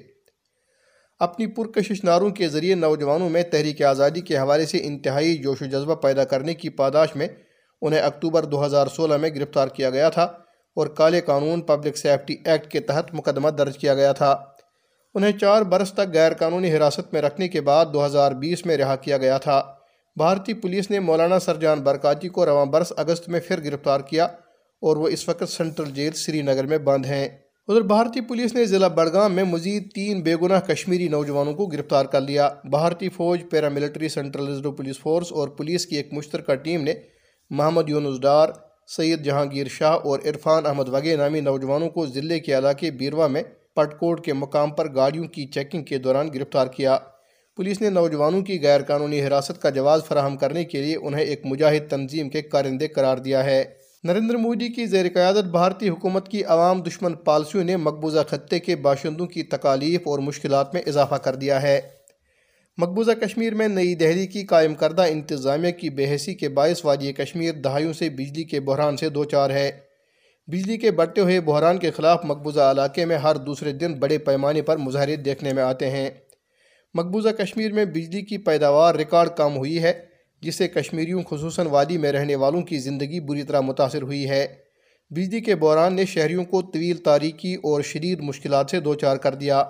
اپنی 1.19 1.48
پرکشش 1.48 2.04
نعروں 2.04 2.30
کے 2.30 2.48
ذریعے 2.48 2.75
نوجوانوں 2.75 3.30
میں 3.30 3.44
تحریک 3.44 3.81
آزادی 3.81 4.21
کے 4.21 4.38
حوالے 4.38 4.66
سے 4.66 4.77
انتہائی 4.83 5.38
جوش 5.38 5.62
و 5.62 5.66
جذبہ 5.66 5.95
پیدا 5.95 6.24
کرنے 6.24 6.54
کی 6.54 6.69
پاداش 6.69 7.16
میں 7.16 7.27
انہیں 7.81 8.01
اکتوبر 8.01 8.44
دو 8.44 8.66
ہزار 8.66 8.88
سولہ 8.88 9.18
میں 9.18 9.30
گرفتار 9.30 9.68
کیا 9.68 9.89
گیا 9.89 10.10
تھا 10.10 10.24
اور 10.75 10.88
کالے 10.88 11.21
قانون 11.21 11.62
پبلک 11.62 11.98
سیفٹی 11.98 12.36
ایکٹ 12.45 12.71
کے 12.71 12.80
تحت 12.80 13.13
مقدمہ 13.13 13.50
درج 13.50 13.77
کیا 13.77 13.94
گیا 13.94 14.12
تھا۔ 14.12 14.44
انہیں 15.16 15.31
چار 15.31 15.62
برس 15.62 15.94
تک 15.94 16.13
غیر 16.13 16.33
قانونی 16.33 16.77
حراست 16.77 17.13
میں 17.13 17.21
رکھنے 17.21 17.48
کے 17.48 17.62
بعد 17.62 17.86
دو 17.94 18.06
ہزار 18.06 18.31
بیس 18.31 18.66
میں 18.66 18.77
رہا 18.77 18.95
کیا 18.95 19.18
گیا 19.18 19.38
تھا۔ 19.38 19.79
بھارتی 20.19 20.54
پولیس 20.54 20.89
نے 20.92 21.00
مولانا 21.00 21.39
سرجان 21.39 21.80
برکاتی 21.80 22.30
کو 22.30 22.45
رواں 22.45 22.66
برس 22.66 22.92
اگست 22.98 23.30
میں 23.30 23.39
پھر 23.48 23.63
گرفتار 23.63 24.00
کیا 24.00 24.24
اور 24.81 24.98
وہ 24.98 25.07
اس 25.07 25.27
وقت 25.30 25.50
سنٹرل 25.50 25.92
جیل 25.92 26.12
سری 26.12 26.42
نگر 26.42 26.66
میں 26.66 26.77
بند 26.77 27.06
ہیں۔ 27.06 27.27
ادھر 27.68 27.81
بھارتی 27.81 28.21
پولیس 28.21 28.54
نے 28.54 28.66
ضلع 28.66 28.88
بڑگام 28.88 29.33
میں 29.33 29.44
مزید 29.44 29.92
تین 29.95 30.21
بے 30.21 30.36
گناہ 30.42 30.60
کشمیری 30.60 31.07
نوجوانوں 31.07 31.54
کو 31.54 31.66
گرفتار 31.66 32.06
کر 32.06 32.21
لیا۔ 32.21 32.50
بھارتی 32.69 33.10
فوج، 33.10 33.44
paramilitary 33.51 34.10
central 34.10 34.48
reserve 34.48 34.71
police 34.71 35.00
force 35.00 35.31
اور 35.31 35.48
پولیس 35.48 35.86
کی 35.86 35.95
ایک 35.95 36.13
مشترکہ 36.13 36.56
ٹیم 36.56 36.83
نے 36.83 36.94
محمد 37.50 37.89
یونس 37.89 38.21
ڈار، 38.21 38.50
سید 38.88 39.24
جہانگیر 39.25 39.68
شاہ 39.68 39.95
اور 40.04 40.19
عرفان 40.25 40.66
احمد 40.66 40.89
وگے 40.89 41.16
نامی 41.16 41.42
نوجوانوں 41.42 41.89
کو 41.89 42.06
ضلع 42.06 42.38
کے 42.38 42.57
علاقے 42.57 42.92
بیروا 42.92 43.27
میں 43.27 43.44
پٹکوٹ 43.75 44.25
کے 44.25 44.33
مقام 44.33 44.71
پر 44.71 44.94
گاڑیوں 44.95 45.27
کی 45.27 45.45
چیکنگ 45.48 45.83
کے 45.83 45.98
دوران 45.98 46.30
گرفتار 46.33 46.68
کیا۔ 46.68 46.98
پولیس 47.60 47.82
نے 47.82 47.90
نوجوانوں 47.90 48.42
کی 48.42 48.60
غیر 48.62 48.82
قانونی 48.82 49.22
حراست 49.22 49.62
کا 49.62 49.70
جواز 49.70 50.02
فراہم 50.04 50.38
کرنے 50.38 50.64
کے 50.64 50.82
لیے 50.82 50.96
انہیں 50.96 51.24
ایک 51.24 51.42
مجاہد 51.46 51.90
تنظیم 51.90 52.30
کے 52.30 52.42
کارندے 52.42 52.88
قرار 52.88 53.18
دیا 53.18 53.44
ہے۔ 53.44 53.64
نریندر 54.04 54.36
مودی 54.36 54.70
کی 54.70 54.86
زیر 54.86 55.06
قیادت 55.14 55.46
بھارتی 55.46 55.90
حکومت 55.90 56.30
کی 56.30 56.44
عوام 56.44 56.82
دشمن 56.82 57.14
پالسیوں 57.14 57.64
نے 57.64 57.76
مقبوضہ 57.76 58.20
خطے 58.28 58.60
کے 58.60 58.76
باشندوں 58.76 59.28
کی 59.28 59.44
تکالیف 59.44 60.02
اور 60.06 60.20
مشکلات 60.20 60.74
میں 60.74 60.82
اضافہ 60.88 61.16
کر 61.16 61.36
دیا 61.36 61.62
ہے۔ 61.62 61.82
مقبوضہ 62.78 63.12
کشمیر 63.12 63.54
میں 63.54 63.68
نئی 63.68 63.96
دہلی 63.96 64.28
کی 64.28 64.46
قائم 64.46 64.74
کردہ 64.74 65.02
انتظامیہ 65.02 65.72
کی 65.72 65.90
بے 65.90 66.16
حسی 66.16 66.34
کے 66.34 66.50
باعث 66.50 66.86
وادی 66.86 67.14
کشمیر 67.14 67.54
دہائیوں 67.54 67.94
سے 67.94 68.10
بجلی 68.10 68.44
کے 68.44 68.60
بحران 68.60 68.98
سے 68.98 69.10
دو 69.10 69.24
چار 69.24 69.50
ہے۔ 69.50 69.72
بجلی 70.48 70.78
کے 70.78 70.92
بڑھتے 70.92 71.22
ہوئے 71.22 71.42
بحران 71.42 71.78
کے 71.78 71.92
خلاف 71.92 72.26
مقبوضہ 72.26 72.62
علاقے 72.62 73.06
میں 73.06 73.18
ہر 73.18 73.36
دوسرے 73.36 73.72
دن 73.72 73.94
بڑے 73.94 74.18
پیمانے 74.18 74.62
پر 74.62 74.78
مظاہرے 74.78 75.16
دیکھنے 75.16 75.54
میں 75.54 75.64
آتے 75.64 75.90
ہیں۔ 75.90 76.10
مقبوضہ 76.94 77.30
کشمیر 77.30 77.72
میں 77.72 77.86
بجلی 77.86 78.22
کی 78.22 78.38
پیداوار 78.38 78.96
ریکارڈ 78.96 79.30
کم 79.30 79.58
ہوئی 79.58 79.84
ہے 79.84 79.94
جس 80.42 80.56
سے 80.56 80.68
کشمیریوں، 80.68 81.24
خصوصاً 81.30 81.68
وادی 81.68 81.98
میں 81.98 82.12
رہنے 82.12 82.36
والوں 82.36 82.62
کی 82.62 82.78
زندگی 82.78 83.19
بری 83.19 83.44
طرح 83.44 83.60
متاثر 83.60 84.02
ہوئی 84.02 84.30
ہے۔ 84.30 84.48
بجلی 85.10 85.42
کے 85.42 85.56
بحران 85.56 85.94
نے 85.94 86.06
شہریوں 86.06 86.46
کو 86.46 86.62
طویل 86.62 86.98
تاریکی 86.98 87.56
اور 87.56 87.81
شدید 87.81 88.19
مشکلات 88.19 88.69
سے 88.72 88.80
دوچار 88.80 89.18
کر 89.18 89.36
دیا۔ 89.36 89.64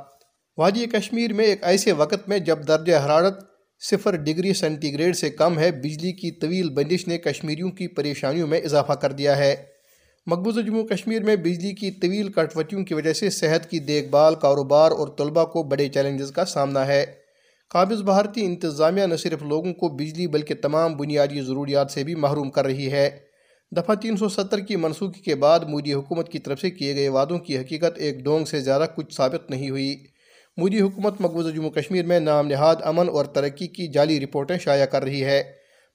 وادی 0.57 0.85
کشمیر 0.85 1.33
میں 1.33 1.45
ایک 1.45 1.63
ایسے 1.63 1.91
وقت 1.91 2.29
میں 2.29 2.39
جب 2.39 2.67
درجہ 2.67 2.95
حرارت 3.05 3.39
صفر 3.79 4.15
ڈگری 4.15 4.53
سینٹی 4.53 4.93
گریڈ 4.93 5.15
سے 5.15 5.29
کم 5.29 5.59
ہے، 5.59 5.71
بجلی 5.71 6.11
کی 6.11 6.31
طویل 6.31 6.69
بندش 6.69 7.07
نے 7.07 7.17
کشمیریوں 7.17 7.71
کی 7.71 7.87
پریشانیوں 7.87 8.47
میں 8.47 8.59
اضافہ 8.59 8.93
کر 8.93 9.11
دیا 9.11 9.37
ہے۔ 9.37 9.55
مقبوضہ 10.29 10.59
جموں 10.59 10.83
کشمیر 10.83 11.23
میں 11.23 11.35
بجلی 11.35 11.73
کی 11.73 11.91
طویل 11.91 12.31
کٹوتیوں 12.31 12.85
کی 12.85 12.93
وجہ 12.93 13.13
سے 13.13 13.29
صحت 13.29 13.69
کی 13.69 13.79
دیکھ 13.79 14.09
بھال، 14.09 14.35
کاروبار 14.35 14.91
اور 14.91 15.07
طلبہ 15.07 15.45
کو 15.45 15.63
بڑے 15.63 15.87
چیلنجز 15.87 16.31
کا 16.31 16.45
سامنا 16.45 16.87
ہے۔ 16.87 17.05
قابض 17.69 18.01
بھارتی 18.01 18.45
انتظامیہ 18.45 19.03
نہ 19.03 19.15
صرف 19.15 19.43
لوگوں 19.43 19.73
کو 19.73 19.87
بجلی 19.87 20.27
بلکہ 20.27 20.55
تمام 20.55 20.97
بنیادی 20.97 21.41
ضروریات 21.41 21.91
سے 21.91 22.03
بھی 22.03 22.15
محروم 22.15 22.49
کر 22.49 22.65
رہی 22.65 22.91
ہے۔ 22.91 23.09
دفعہ 23.71 23.95
تین 23.95 24.17
سو 24.17 24.29
ستر 24.29 24.59
کی 24.59 24.75
منسوخی 24.75 25.21
کے 25.21 25.35
بعد 25.35 25.59
مودی 25.59 25.93
حکومت 25.93 26.29
کی 26.29 26.39
طرف 26.39 26.61
سے 26.61 26.69
کیے 26.69 26.95
گئے 26.95 27.09
وعدوں 27.09 27.39
کی 27.39 27.57
حقیقت 27.57 27.97
ایک 27.97 28.19
ڈونگ 28.19 28.45
سے 28.45 28.59
زیادہ 28.59 28.85
کچھ 28.95 29.15
ثابت 29.15 29.49
نہیں 29.49 29.69
ہوئی۔ 29.69 29.97
مودی 30.57 30.81
حکومت 30.81 31.21
مقبوضہ 31.21 31.49
جموں 31.49 31.69
کشمیر 31.69 32.05
میں 32.05 32.19
نام 32.19 32.47
نہاد، 32.47 32.75
امن 32.83 33.09
اور 33.09 33.25
ترقی 33.25 33.67
کی 33.67 33.87
جعلی 33.87 34.19
رپورٹیں 34.19 34.57
شائع 34.57 34.85
کر 34.85 35.03
رہی 35.03 35.23
ہے۔ 35.23 35.43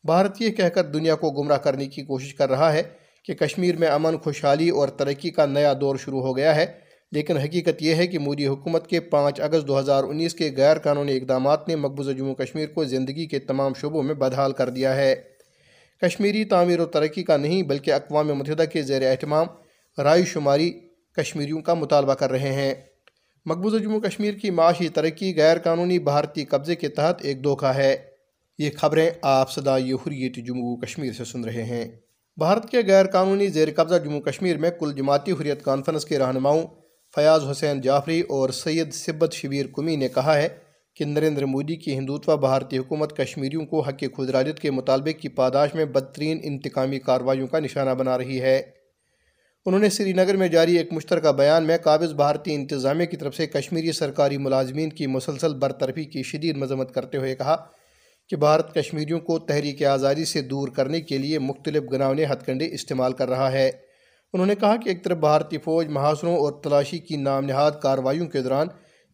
بھارت 0.05 0.43
یہ 0.43 0.50
کہہ 0.50 0.69
کر 0.69 0.85
دنیا 0.85 1.14
کو 1.14 1.31
گمراہ 1.31 1.59
کرنے 1.59 1.87
کی 1.87 2.03
کوشش 2.03 2.35
کر 2.35 2.50
رہا 2.50 2.73
ہے۔ 2.73 2.83
کہ 3.25 3.35
کشمیر 3.35 3.76
میں 3.76 3.88
امن، 3.88 4.19
خوشحالی 4.19 4.69
اور 4.69 4.88
ترقی 4.88 5.31
کا 5.31 5.47
نیا 5.47 5.73
دور 5.81 5.97
شروع 5.97 6.21
ہو 6.21 6.37
گیا 6.37 6.57
ہے۔ 6.57 6.66
لیکن 7.12 7.37
حقیقت 7.37 7.83
یہ 7.83 7.95
ہے 7.95 8.07
کہ 8.07 8.19
مودی 8.19 8.47
حکومت 8.47 8.87
کے 8.87 9.00
پانچ 9.00 9.40
اگست 9.40 9.69
دو 9.69 9.78
ہزار 9.78 10.04
انیس 10.04 10.35
کے 10.35 10.50
غیر 10.57 10.78
قانونی 10.78 11.16
اقدامات 11.16 11.69
نے 11.69 11.76
مقبوضہ 11.76 12.11
جموں 12.11 12.35
کشمیر 12.35 12.66
کو 12.66 12.85
زندگی 12.85 13.26
کے 13.26 13.38
تمام 13.38 13.73
شعبوں 13.81 14.02
میں 14.02 14.14
بدحال 14.14 14.52
کر 14.52 14.71
دیا 14.71 14.97
ہے۔ 14.97 15.14
کشمیری 16.02 16.45
تعمیر 16.45 16.81
و 16.81 16.85
ترقی 16.85 17.23
کا 17.23 17.37
نہیں، 17.37 17.62
بلکہ 17.62 17.90
اقوام 17.90 18.28
متحدہ 18.28 18.62
کے 18.62 18.83
زیر 18.83 19.11
اہتمام، 19.11 19.47
رائے 19.99 20.25
شماری 20.25 20.73
کشمیریوں 21.16 21.61
کا 21.61 21.75
مطالبہ 21.75 22.14
کر 22.14 22.31
رہے 22.31 22.52
ہیں۔ 22.52 22.75
مقبوضہ 23.47 23.76
جموں 23.76 24.00
کشمیر 24.00 24.35
کی 24.35 24.50
معاشی 24.50 24.88
ترقی 24.88 25.37
غیر 25.37 25.59
قانونی 25.59 25.99
بھارتی 25.99 26.45
قبضے 26.45 26.75
کے 26.75 26.88
تحت 26.88 27.23
ایک 27.23 27.45
دھوکہ 27.45 27.66
ہے۔ 27.66 27.97
یہ 28.59 28.71
خبریں 28.76 29.11
آپ 29.23 29.52
صدا 29.52 29.76
یہ 29.76 29.95
حریت 29.95 30.47
جموں 30.47 30.76
کشمیر 30.76 31.12
سے 31.12 31.25
سن 31.25 31.45
رہے 31.45 31.62
ہیں۔ 31.62 32.03
بھارت 32.37 32.71
کے 32.71 32.79
غیر 32.87 33.07
قانونی 33.07 33.47
زیر 33.47 33.69
قبضہ 33.76 33.95
جموں 34.05 34.21
کشمیر 34.21 34.57
میں 34.57 34.71
کل 34.71 34.93
جماعتی 34.97 35.33
حریت 35.33 35.62
کانفرنس 35.62 36.05
کے 36.05 36.19
رہنماؤں 36.19 36.62
فیاض 37.14 37.45
حسین 37.50 37.81
جعفری 37.81 38.21
اور 38.21 38.50
سید 38.50 38.93
سبت 38.93 39.33
شبیر 39.33 39.67
کمی 39.67 39.97
نے 39.97 40.09
کہا 40.09 40.37
ہے 40.37 40.49
کہ 40.97 41.05
نریندر 41.05 41.45
مودی 41.45 41.76
کی 41.76 41.95
ہندوتوا 41.95 42.35
بھارتی 42.35 42.79
حکومت 42.79 43.17
کشمیریوں 43.17 43.67
کو 43.67 43.81
حق 43.81 44.05
خدراجت 44.17 44.61
کے 44.61 44.71
مطالبے 44.71 45.12
کی 45.12 45.29
پاداش 45.29 45.75
میں 45.75 45.85
بدترین 45.85 46.41
انتقامی 46.43 46.99
کارروائیوں 46.99 47.47
کا 47.47 47.59
نشانہ 47.59 47.91
بنا 47.91 48.19
رہی 48.19 48.41
ہے۔ 48.41 48.62
انہوں 49.67 49.81
نے 49.81 49.91
سری 49.91 50.12
نگر 50.12 50.37
میں 50.37 50.49
جاری 50.49 50.76
ایک 50.76 50.93
مشترکہ 50.93 51.33
بیان 51.33 51.64
میں 51.64 51.79
قابض 51.79 52.12
بھارتی 52.12 52.55
انتظامیہ 52.55 53.07
کی 53.07 53.17
طرف 53.17 53.37
سے 53.37 53.47
کشمیری 53.47 53.93
سرکاری 53.93 54.38
ملازمین 54.38 54.91
کی 54.91 55.07
مسلسل 55.07 55.55
برطرفی 55.55 56.05
کی 56.05 56.23
شدید 56.23 56.57
مذمت 56.57 56.95
کرتے 56.95 57.19
ہوئے 57.19 57.35
کہا 57.35 57.67
کہ 58.28 58.37
بھارت 58.37 58.75
کشمیریوں 58.75 59.21
کو 59.21 59.38
تحریک 59.38 59.83
آزادی 59.83 60.25
سے 60.25 60.43
دور 60.43 60.69
کرنے 60.69 61.00
کے 61.00 61.19
لیے 61.19 61.38
مختلف 61.38 61.83
گناونے 61.93 62.25
ہتھ 62.25 62.47
کنڈے 62.47 62.69
استعمال 62.73 63.12
کر 63.12 63.28
رہا 63.28 63.52
ہے۔ 63.52 63.71
انہوں 64.33 64.47
نے 64.47 64.54
کہا 64.54 64.76
کہ 64.76 64.88
ایک 64.88 65.04
طرف 65.04 65.19
بھارتی 65.19 65.59
فوج 65.59 65.88
محاصروں 65.88 66.37
اور 66.37 66.52
تلاشی 66.52 66.99
کی 66.99 67.16
نام 67.16 67.45
نہاد 67.45 67.73
کارروائیوں 67.83 68.26
کے 68.26 68.43
دوران 68.43 68.69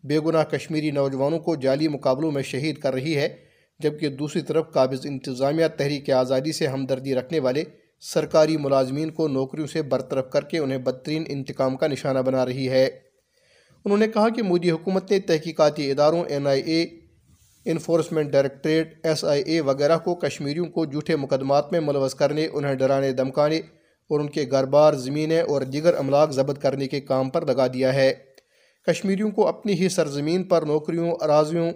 بے 0.05 0.19
گناہ 0.19 0.45
کشمیری 0.45 0.91
نوجوانوں 0.91 1.39
کو 1.39 1.57
جعلی 1.57 1.89
مقابلوں 1.89 2.33
میں 2.33 2.43
شہید 2.43 2.79
کر 2.79 2.93
رہی 2.93 3.17
ہے، 3.17 3.37
جبکہ 3.79 4.09
دوسری 4.09 4.43
طرف 4.43 4.73
قابض 4.73 5.07
انتظامیہ 5.07 5.67
تحریک 5.77 6.11
آزادی 6.11 6.53
سے 6.53 6.67
ہمدردی 6.67 7.15
رکھنے 7.15 7.39
والے 7.39 7.65
سرکاری 8.01 8.57
ملازمین 8.57 9.11
کو 9.11 9.29
نوکریوں 9.29 9.67
سے 9.67 9.83
برطرف 9.83 10.31
کر 10.31 10.45
کے 10.45 10.59
انہیں 10.59 10.79
بدترین 10.79 11.25
انتقام 11.29 11.77
کا 11.77 11.87
نشانہ 11.87 12.19
بنا 12.19 12.47
رہی 12.47 12.69
ہے۔ 12.69 12.85
انہوں 13.85 13.99
نے 13.99 14.09
کہا 14.09 14.29
کہ 14.29 14.43
مودی 14.43 14.71
حکومت 14.71 15.11
نے 15.11 15.21
تحقیقاتی 15.21 15.91
اداروں، 15.91 16.25
N 16.29 16.47
I 16.47 16.63
A 16.63 17.00
enforcement 17.65 18.31
directorate, 18.31 19.07
S 19.07 19.25
I 19.25 19.43
A 19.43 19.61
وغیرہ 19.61 19.99
کو 19.99 20.15
کشمیریوں 20.15 20.67
کو 20.67 20.85
جھوٹے 20.85 21.17
مقدمات 21.17 21.73
میں 21.73 21.81
ملوث 21.81 22.15
کرنے، 22.15 22.49
انہیں 22.53 22.75
ڈرانے 22.75 23.13
دمکانے 23.13 23.59
اور 24.11 24.21
ان 24.21 24.31
کے 24.31 24.45
گھر 24.51 24.65
بار 24.65 24.95
زمینیں 24.95 25.41
اور 25.41 25.63
دیگر 25.63 25.95
املاک 25.95 26.31
ضبط 26.31 26.63
کرنے 26.63 26.89
کے 26.89 27.01
کام 27.01 27.31
پر 27.31 27.47
لگا 27.47 27.67
دیا 27.67 27.95
ہے۔ 27.95 28.13
کشمیریوں 28.87 29.31
کو 29.31 29.49
اپنی 29.49 29.73
ہی 29.73 29.89
سرزمین 29.89 30.43
پر 30.43 30.63
نوکریوں، 30.63 31.13
اراضیوں، 31.21 31.71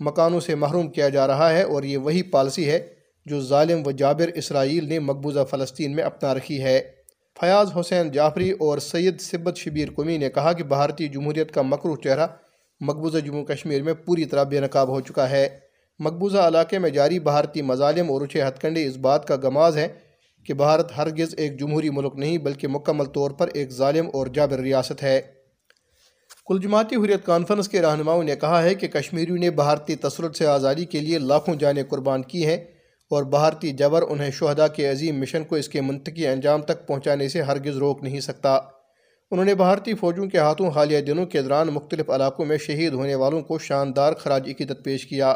مکانوں 0.00 0.40
سے 0.40 0.54
محروم 0.54 0.88
کیا 0.88 1.08
جا 1.08 1.26
رہا 1.26 1.52
ہے 1.52 1.62
اور 1.62 1.82
یہ 1.82 1.98
وہی 1.98 2.22
پالسی 2.22 2.70
ہے 2.70 2.86
جو 3.26 3.40
ظالم 3.40 3.82
و 3.86 3.90
جابر 3.90 4.28
اسرائیل 4.34 4.88
نے 4.88 4.98
مقبوضہ 4.98 5.44
فلسطین 5.50 5.96
میں 5.96 6.04
اپنا 6.04 6.34
رکھی 6.34 6.62
ہے۔ 6.62 6.80
فیاض 7.40 7.66
حسین 7.80 8.10
جعفری 8.10 8.50
اور 8.50 8.78
سید 8.78 9.20
سبت 9.20 9.56
شبیر 9.56 9.88
قمی 9.96 10.18
نے 10.18 10.30
کہا 10.30 10.52
کہ 10.52 10.64
بھارتی 10.64 11.08
جمہوریت 11.08 11.54
کا 11.54 11.62
مکروح 11.62 11.96
چہرہ 11.96 12.26
مقبوضہ 12.80 13.18
جموں 13.18 13.44
کشمیر 13.44 13.82
میں 13.82 13.94
پوری 13.94 14.24
طرح 14.24 14.42
بے 14.42 14.60
نقاب 14.60 14.88
ہو 14.88 15.00
چکا 15.00 15.30
ہے۔ 15.30 15.58
مقبوضہ 15.98 16.38
علاقے 16.38 16.78
میں 16.78 16.90
جاری 16.90 17.18
بھارتی 17.18 17.62
مظالم 17.62 18.10
اور 18.10 18.20
اچھے 18.20 18.42
ہتھ 18.42 18.60
کنڈے 18.60 18.86
اس 18.86 18.96
بات 18.96 19.28
کا 19.28 19.36
گماز 19.36 19.76
ہے 19.76 19.88
کہ 20.46 20.54
بھارت 20.54 20.92
ہرگز 20.96 21.34
ایک 21.36 21.60
جمہوری 21.60 21.90
ملک 21.90 22.12
نہیں 22.16 22.38
بلکہ 22.38 22.68
مکمل 22.68 23.04
طور 23.04 23.30
پر 23.30 23.48
ایک 23.54 23.70
ظالم 23.70 24.06
اور 24.12 24.26
جابر 24.26 24.58
ریاست 24.58 25.02
ہے۔ 25.02 25.20
کل 26.46 26.58
جماعتی 26.62 26.96
حریت 26.96 27.24
کانفرنس 27.24 27.68
کے 27.68 27.82
رہنماؤں 27.82 28.22
نے 28.22 28.36
کہا 28.36 28.62
ہے 28.62 28.74
کہ 28.74 28.88
کشمیریوں 28.88 29.38
نے 29.38 29.50
بھارتی 29.50 29.96
تسلط 29.96 30.36
سے 30.36 30.46
آزادی 30.46 30.84
کے 30.84 31.00
لیے 31.00 31.18
لاکھوں 31.18 31.54
جانیں 31.54 31.82
قربان 31.88 32.22
کی 32.22 32.46
ہیں 32.46 32.56
اور 33.10 33.22
بھارتی 33.22 33.70
جبر 33.70 34.02
انہیں 34.08 34.30
شہدہ 34.30 34.66
کے 34.76 34.90
عظیم 34.90 35.20
مشن 35.20 35.44
کو 35.44 35.56
اس 35.56 35.68
کے 35.68 35.80
منطقی 35.80 36.26
انجام 36.26 36.62
تک 36.62 36.86
پہنچانے 36.86 37.28
سے 37.28 37.42
ہرگز 37.42 37.76
روک 37.76 38.02
نہیں 38.02 38.20
سکتا۔ 38.20 38.58
انہوں 39.30 39.44
نے 39.44 39.54
بھارتی 39.54 39.94
فوجوں 39.94 40.26
کے 40.26 40.38
ہاتھوں 40.38 40.70
حالیہ 40.70 41.00
دنوں 41.00 41.26
کے 41.26 41.42
دوران 41.42 41.68
مختلف 41.68 42.10
علاقوں 42.10 42.44
میں 42.44 42.58
شہید 42.58 42.92
ہونے 42.92 43.14
والوں 43.14 43.42
کو 43.42 43.58
شاندار 43.58 44.12
خراج 44.12 44.48
عقیدت 44.48 44.84
پیش 44.84 45.06
کیا۔ 45.06 45.30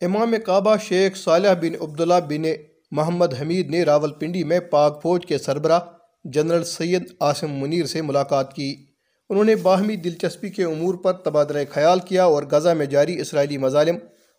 امام 0.00 0.34
کعبہ 0.46 0.76
شیخ 0.82 1.16
صالح 1.16 1.52
بن 1.52 1.74
عبداللہ 1.80 2.20
بن 2.28 2.42
محمد 2.90 3.34
حمید 3.40 3.70
نے 3.70 3.82
راول 3.82 4.12
پنڈی 4.12 4.44
میں 4.44 4.60
پاک 4.60 5.02
فوج 5.02 5.26
کے 5.26 5.38
سربراہ 5.38 5.80
جنرل 6.24 6.64
سید 6.64 7.02
آسم 7.20 7.52
منیر 7.52 7.86
سے 7.86 8.02
ملاقات 8.02 8.54
کی۔ 8.54 8.86
انہوں 9.30 9.44
نے 9.44 9.56
باہمی 9.56 9.96
دلچسپی 9.96 10.48
کے 10.48 10.64
امور 10.64 10.94
پر 10.94 11.12
تبادلہ 11.12 11.58
خیال 11.70 11.98
کیا 11.98 12.24
اور 12.24 12.42
غزہ 12.42 12.68
میں 12.68 12.86
جاری 12.86 13.20
اسرائیلی 13.20 13.58
مظالم 13.58 13.96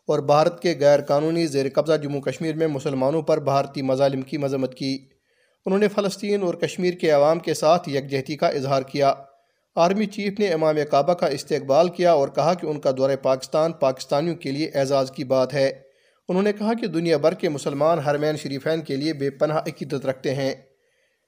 اور 0.08 0.20
بھارت 0.20 0.62
کے 0.62 0.76
غیر 0.80 1.02
قانونی 1.02 1.48
زیر 1.48 1.66
قبضہ 1.74 1.98
جموں 1.98 2.22
کشمیر 2.22 2.56
میں 2.56 2.68
مسلمانوں 2.68 3.22
پر 3.22 3.40
بھارتی 3.40 3.82
مظالم 3.82 4.22
کی 4.22 4.38
مذمت 4.38 4.76
کی۔ 4.76 5.17
انہوں 5.66 5.80
نے 5.80 5.88
فلسطین 5.88 6.44
اور 6.44 6.54
کشمیر 6.54 6.94
کے 6.94 7.12
عوام 7.12 7.40
کے 7.40 7.54
ساتھ 7.54 7.90
یکجہتی 7.90 8.36
کا 8.36 8.48
اظہار 8.48 8.82
کیا۔ 8.82 9.14
آرمی 9.76 10.06
چیف 10.06 10.40
نے 10.40 10.48
امام 10.48 10.76
کعبہ 10.92 11.14
کا 11.14 11.28
استقبال 11.28 11.90
کیا 11.90 12.14
اور 12.14 12.28
کہا 12.28 12.54
کہ 12.54 12.66
ان 12.66 12.80
کا 12.80 12.92
دورہ 12.98 13.16
پاکستان 13.22 13.72
پاکستانیوں 13.72 14.36
کے 14.36 14.52
لیے 14.52 14.72
اعزاز 14.74 15.12
کی 15.12 15.24
بات 15.24 15.54
ہے۔ 15.54 15.72
انہوں 16.30 16.44
نے 16.44 16.54
کہا 16.54 16.74
کہ 16.74 16.88
دنیا 16.88 17.18
بھر 17.18 17.34
کے 17.34 17.50
مسلمان 17.50 18.00
حرمین 18.00 18.38
شریفین 18.38 18.82
کے 18.82 18.96
لیے 18.96 19.14
بے 19.14 19.30
پناہ 19.30 19.58
عقیدت 19.58 20.06
رکھتے 20.06 20.36
ہیں۔ 20.36 20.56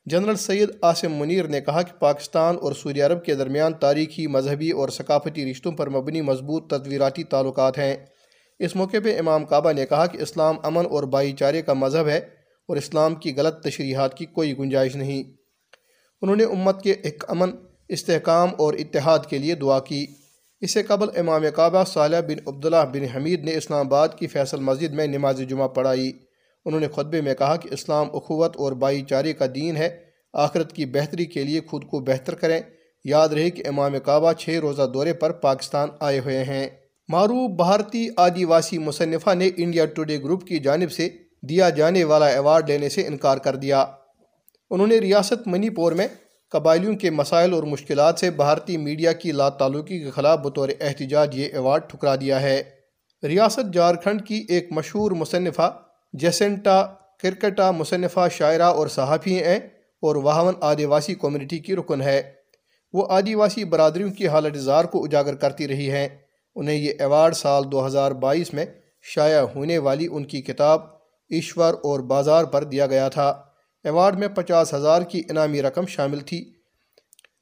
جنرل 0.05 0.35
سید 0.35 0.69
آسم 0.81 1.13
منیر 1.13 1.47
نے 1.47 1.61
کہا 1.61 1.81
کہ 1.81 1.99
پاکستان 1.99 2.57
اور 2.61 2.73
سعودی 2.73 3.01
عرب 3.01 3.25
کے 3.25 3.35
درمیان 3.35 3.73
تاریخی، 3.73 4.27
مذہبی 4.27 4.71
اور 4.71 4.89
ثقافتی 4.89 5.51
رشتوں 5.51 5.71
پر 5.71 5.89
مبنی 5.89 6.21
مضبوط 6.21 6.69
تدویراتی 6.69 7.23
تعلقات 7.23 7.77
ہیں۔ 7.77 7.95
اس 8.59 8.75
موقع 8.75 8.97
پہ 9.03 9.19
امام 9.19 9.45
کعبہ 9.45 9.71
نے 9.71 9.85
کہا 9.85 10.05
کہ 10.05 10.17
اسلام 10.17 10.55
امن 10.63 10.85
اور 10.85 11.03
بھائی 11.03 11.31
چارے 11.31 11.61
کا 11.61 11.73
مذہب 11.73 12.07
ہے۔ 12.07 12.38
اور 12.69 12.77
اسلام 12.77 13.15
کی 13.15 13.33
غلط 13.35 13.63
تشریحات 13.63 14.17
کی 14.17 14.25
کوئی 14.25 14.57
گنجائش 14.57 14.95
نہیں۔ 14.95 15.23
انہوں 16.21 16.35
نے 16.35 16.43
امت 16.43 16.81
کے 16.81 16.91
ایک 16.91 17.23
امن، 17.27 17.49
استحکام 17.87 18.49
اور 18.57 18.73
اتحاد 18.73 19.19
کے 19.29 19.37
لیے 19.37 19.55
دعا 19.55 19.79
کی۔ 19.79 20.05
اسے 20.59 20.83
قبل 20.83 21.19
امام 21.19 21.43
کعبہ 21.55 21.83
صالح 21.87 22.19
بن 22.19 22.47
عبداللہ 22.47 22.85
بن 22.93 23.03
حمید 23.15 23.43
نے 23.43 23.55
اسلام 23.55 23.85
آباد 23.85 24.07
کی 24.19 24.27
فیصل 24.27 24.59
مسجد 24.59 24.93
میں 24.93 25.07
نماز 25.07 25.41
جمعہ 25.49 25.67
پڑھائی۔ 25.67 26.11
انہوں 26.65 26.81
نے 26.81 26.87
خطبے 26.87 27.21
میں 27.21 27.33
کہا 27.33 27.55
کہ 27.55 27.69
اسلام 27.73 28.07
اخوت 28.13 28.57
اور 28.57 28.71
بھائی 28.71 29.01
چارے 29.01 29.33
کا 29.33 29.45
دین 29.55 29.77
ہے۔ 29.77 30.03
آخرت 30.33 30.73
کی 30.73 30.85
بہتری 30.85 31.25
کے 31.25 31.43
لیے 31.43 31.61
خود 31.67 31.83
کو 31.83 31.99
بہتر 31.99 32.35
کریں۔ 32.35 32.61
یاد 33.03 33.29
رہے 33.29 33.49
کہ 33.49 33.63
امام 33.67 33.91
کعبہ 34.05 34.33
چھ 34.33 34.49
روزہ 34.49 34.81
دورے 34.93 35.13
پر 35.13 35.31
پاکستان 35.31 35.89
آئے 35.99 36.19
ہوئے 36.19 36.43
ہیں۔ 36.43 36.69
معروف 37.07 37.51
بھارتی 37.51 38.07
آدی 38.17 38.45
واسی 38.45 38.77
مصنفہ 38.77 39.33
نے 39.33 39.49
انڈیا 39.57 39.85
ٹوڈے 39.85 40.17
گروپ 40.23 40.47
کی 40.47 40.59
جانب 40.59 40.91
سے 40.91 41.09
دیا 41.41 41.69
جانے 41.69 42.03
والا 42.03 42.27
ایوارڈ 42.27 42.69
لینے 42.69 42.89
سے 42.89 43.07
انکار 43.07 43.37
کر 43.37 43.55
دیا۔ 43.55 43.85
انہوں 44.69 44.87
نے 44.87 44.97
ریاست 44.97 45.47
منی 45.47 45.69
پور 45.69 45.91
میں 45.91 46.07
قبائلیوں 46.49 46.95
کے 46.95 47.09
مسائل 47.09 47.53
اور 47.53 47.63
مشکلات 47.63 48.19
سے 48.19 48.31
بھارتی 48.31 48.77
میڈیا 48.77 49.11
کی 49.11 49.31
لا 49.31 49.49
تعلقی 49.49 49.99
کے 49.99 50.11
خلاف 50.11 50.39
بطور 50.39 50.69
احتجاج 50.81 51.37
یہ 51.37 51.47
ایوارڈ 51.53 51.81
ٹھکرا 51.87 52.15
دیا 52.15 52.41
ہے۔ 52.41 52.63
ریاست 53.23 53.73
جھارکھنڈ 53.73 54.27
کی 54.27 54.45
ایک 54.49 54.71
مشہور 54.71 55.11
مصنفہ 55.11 55.79
جیسنٹا 56.13 56.85
کرکٹا 57.23 57.71
مصنفہ 57.71 58.27
شاعرہ 58.31 58.63
اور 58.63 58.87
صحافی 58.87 59.43
ہیں 59.43 59.59
اور 60.01 60.15
واہون 60.15 60.53
آدیواسی 60.61 61.13
کمیونٹی 61.13 61.59
کی 61.59 61.75
رکن 61.75 62.01
ہے۔ 62.01 62.21
وہ 62.93 63.05
آدیواسی 63.09 63.63
برادریوں 63.63 64.09
کی 64.09 64.27
حالت 64.27 64.55
اظہار 64.55 64.85
کو 64.85 65.03
اجاگر 65.03 65.35
کرتی 65.35 65.67
رہی 65.67 65.91
ہیں۔ 65.91 66.07
انہیں 66.55 66.75
یہ 66.75 66.93
ایوارڈ 66.99 67.35
سال 67.35 67.63
دو 67.71 67.85
ہزار 67.85 68.11
بائیس 68.11 68.53
میں 68.53 68.65
شائع 69.01 69.41
ہونے 69.41 69.77
والی 69.77 70.07
ان 70.11 70.23
کی 70.23 70.41
کتاب 70.41 70.98
ایشور 71.29 71.73
اور 71.73 71.99
بازار 71.99 72.43
پر 72.43 72.63
دیا 72.63 72.85
گیا 72.85 73.09
تھا۔ 73.09 73.29
ایوارڈ 73.83 74.19
میں 74.19 74.27
پچاس 74.27 74.73
ہزار 74.73 75.01
کی 75.01 75.21
انعامی 75.29 75.61
رقم 75.61 75.85
شامل 75.85 76.19
تھی۔ 76.19 76.53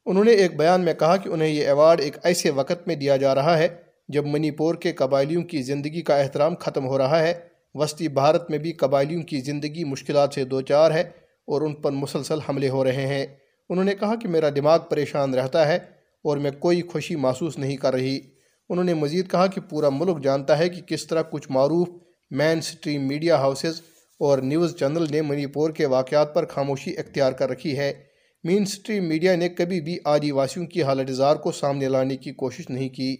انہوں 0.05 0.23
نے 0.23 0.31
ایک 0.31 0.57
بیان 0.57 0.81
میں 0.81 0.93
کہا 0.93 1.17
کہ 1.17 1.29
انہیں 1.29 1.49
یہ 1.49 1.65
ایوارڈ 1.65 1.99
ایک 1.99 2.17
ایسے 2.23 2.49
وقت 2.49 2.87
میں 2.87 2.95
دیا 2.95 3.17
جا 3.17 3.35
رہا 3.35 3.57
ہے 3.57 3.67
جب 4.07 4.25
منی 4.25 4.51
پور 4.51 4.75
کے 4.75 4.93
قبائلیوں 4.93 5.43
کی 5.43 5.61
زندگی 5.61 6.01
کا 6.01 6.17
احترام 6.17 6.55
ختم 6.59 6.85
ہو 6.85 6.97
رہا 6.97 7.19
ہے۔ 7.19 7.39
وسطی 7.73 8.07
بھارت 8.07 8.49
میں 8.49 8.57
بھی 8.57 8.71
قبائلیوں 8.71 9.23
کی 9.23 9.39
زندگی 9.39 9.83
مشکلات 9.83 10.33
سے 10.33 10.43
دو 10.43 10.61
چار 10.61 10.91
ہے 10.91 11.01
اور 11.47 11.61
ان 11.61 11.75
پر 11.75 11.91
مسلسل 11.91 12.39
حملے 12.49 12.69
ہو 12.69 12.83
رہے 12.83 13.07
ہیں۔ 13.07 13.25
انہوں 13.69 13.85
نے 13.85 13.95
کہا 13.95 14.15
کہ 14.15 14.27
میرا 14.27 14.49
دماغ 14.55 14.79
پریشان 14.89 15.33
رہتا 15.33 15.67
ہے 15.67 15.75
اور 16.23 16.37
میں 16.37 16.51
کوئی 16.51 16.81
خوشی 16.81 17.15
محسوس 17.15 17.57
نہیں 17.57 17.77
کر 17.77 17.93
رہی۔ 17.93 18.19
انہوں 18.69 18.85
نے 18.85 18.93
مزید 18.93 19.31
کہا 19.31 19.47
کہ 19.47 19.61
پورا 19.61 19.89
ملک 19.89 20.23
جانتا 20.23 20.57
ہے 20.57 20.69
کہ 20.69 20.81
کس 20.81 21.07
طرح 21.07 21.21
کچھ 21.21 21.51
معروف 21.51 21.87
مین 22.31 22.61
سٹریم 22.61 23.07
میڈیا 23.07 23.37
ہاؤسز 23.37 23.81
اور 24.19 24.37
نیوز 24.37 24.75
چینل 24.75 25.05
نے 25.11 25.21
منی 25.21 25.45
پور 25.45 25.69
کے 25.69 25.85
واقعات 25.85 26.35
پر 26.35 26.45
خاموشی 26.45 26.97
اختیار 26.97 27.31
کر 27.31 27.49
رکھی 27.49 27.77
ہے۔ 27.77 27.93
مین 28.43 28.65
سٹریم 28.65 29.07
میڈیا 29.07 29.35
نے 29.35 29.49
کبھی 29.49 29.81
بھی 29.81 29.97
آدی 30.05 30.31
واسیوں 30.31 30.65
کی 30.65 30.83
حالت 30.83 31.09
اظہار 31.09 31.35
کو 31.35 31.51
سامنے 31.51 31.89
لانے 31.89 32.17
کی 32.17 32.31
کوشش 32.31 32.69
نہیں 32.69 32.89
کی۔ 32.89 33.17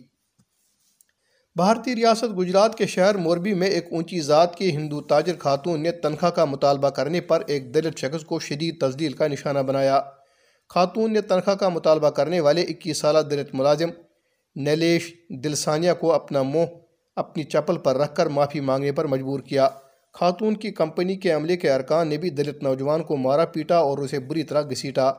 بھارتی 1.56 1.96
ریاست 1.96 2.38
گجرات 2.38 2.78
کے 2.78 2.88
شہر 2.88 3.16
موربی 3.16 3.54
میں 3.54 3.68
ایک 3.68 3.86
اونچی 3.92 4.22
ذات 4.22 4.56
کی 4.56 4.72
ہندو 4.72 5.02
تاجر 5.02 5.34
خاتون 5.40 5.84
نے 5.84 5.92
تنخواہ 5.92 6.32
کا 6.32 6.46
مطالبہ 6.46 6.90
کرنے 6.90 7.22
پر 7.22 7.44
ایک 7.48 7.74
دلت 7.74 7.98
شخص 7.98 8.26
کو 8.26 8.40
شدید 8.40 8.82
تزدیل 8.82 9.12
کا 9.12 9.28
نشانہ 9.28 9.60
بنایا۔ 9.60 10.02
خاتون 10.70 11.14
نے 11.14 11.22
تنخواہ 11.22 11.56
کا 11.56 11.70
مطالبہ 11.70 12.10
کرنے 12.10 12.40
والے 12.40 12.62
اکیس 12.62 12.98
سالہ 12.98 13.20
دلت 13.20 13.56
ملازم 13.56 13.90
نیلیش 14.56 15.14
دلسانیہ 15.30 15.92
کو 16.00 16.14
اپنا 16.14 16.44
منہ 16.44 16.66
اپنی 17.18 17.44
چپل 17.44 17.78
پر 17.78 17.96
رکھ 17.96 18.16
کر 18.16 18.26
معافی 18.26 18.60
مانگنے 18.60 18.92
پر 18.92 19.06
مجبور 19.06 19.40
کیا۔ 19.40 19.70
خاتون 20.14 20.56
کی 20.56 20.72
کمپنی 20.72 21.16
کے 21.16 21.32
عملے 21.32 21.58
کے 21.58 21.74
ارکان 21.74 22.08
نے 22.08 22.18
بھی 22.18 22.30
دلت 22.30 22.64
نوجوان 22.64 23.04
کو 23.04 23.18
مارا 23.18 23.46
پیٹا 23.46 23.78
اور 23.78 23.98
اسے 23.98 24.20
بری 24.20 24.44
طرح 24.44 24.62
گھسیٹا۔ 24.62 25.12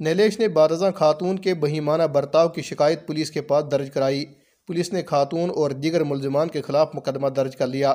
نیلیش 0.00 0.38
نے 0.38 0.48
بارزاں 0.48 0.90
خاتون 0.92 1.38
کے 1.38 1.54
بہیمانہ 1.54 2.02
برتاؤ 2.02 2.48
کی 2.48 2.62
شکایت 2.62 3.06
پولیس 3.06 3.30
کے 3.30 3.42
پاس 3.42 3.64
درج 3.70 3.90
کرائی۔ 3.90 4.24
پولیس 4.66 4.92
نے 4.92 5.02
خاتون 5.02 5.50
اور 5.50 5.70
دیگر 5.70 6.04
ملزمان 6.04 6.48
کے 6.48 6.62
خلاف 6.62 6.90
مقدمہ 6.94 7.28
درج 7.28 7.56
کر 7.56 7.66
لیا۔ 7.66 7.94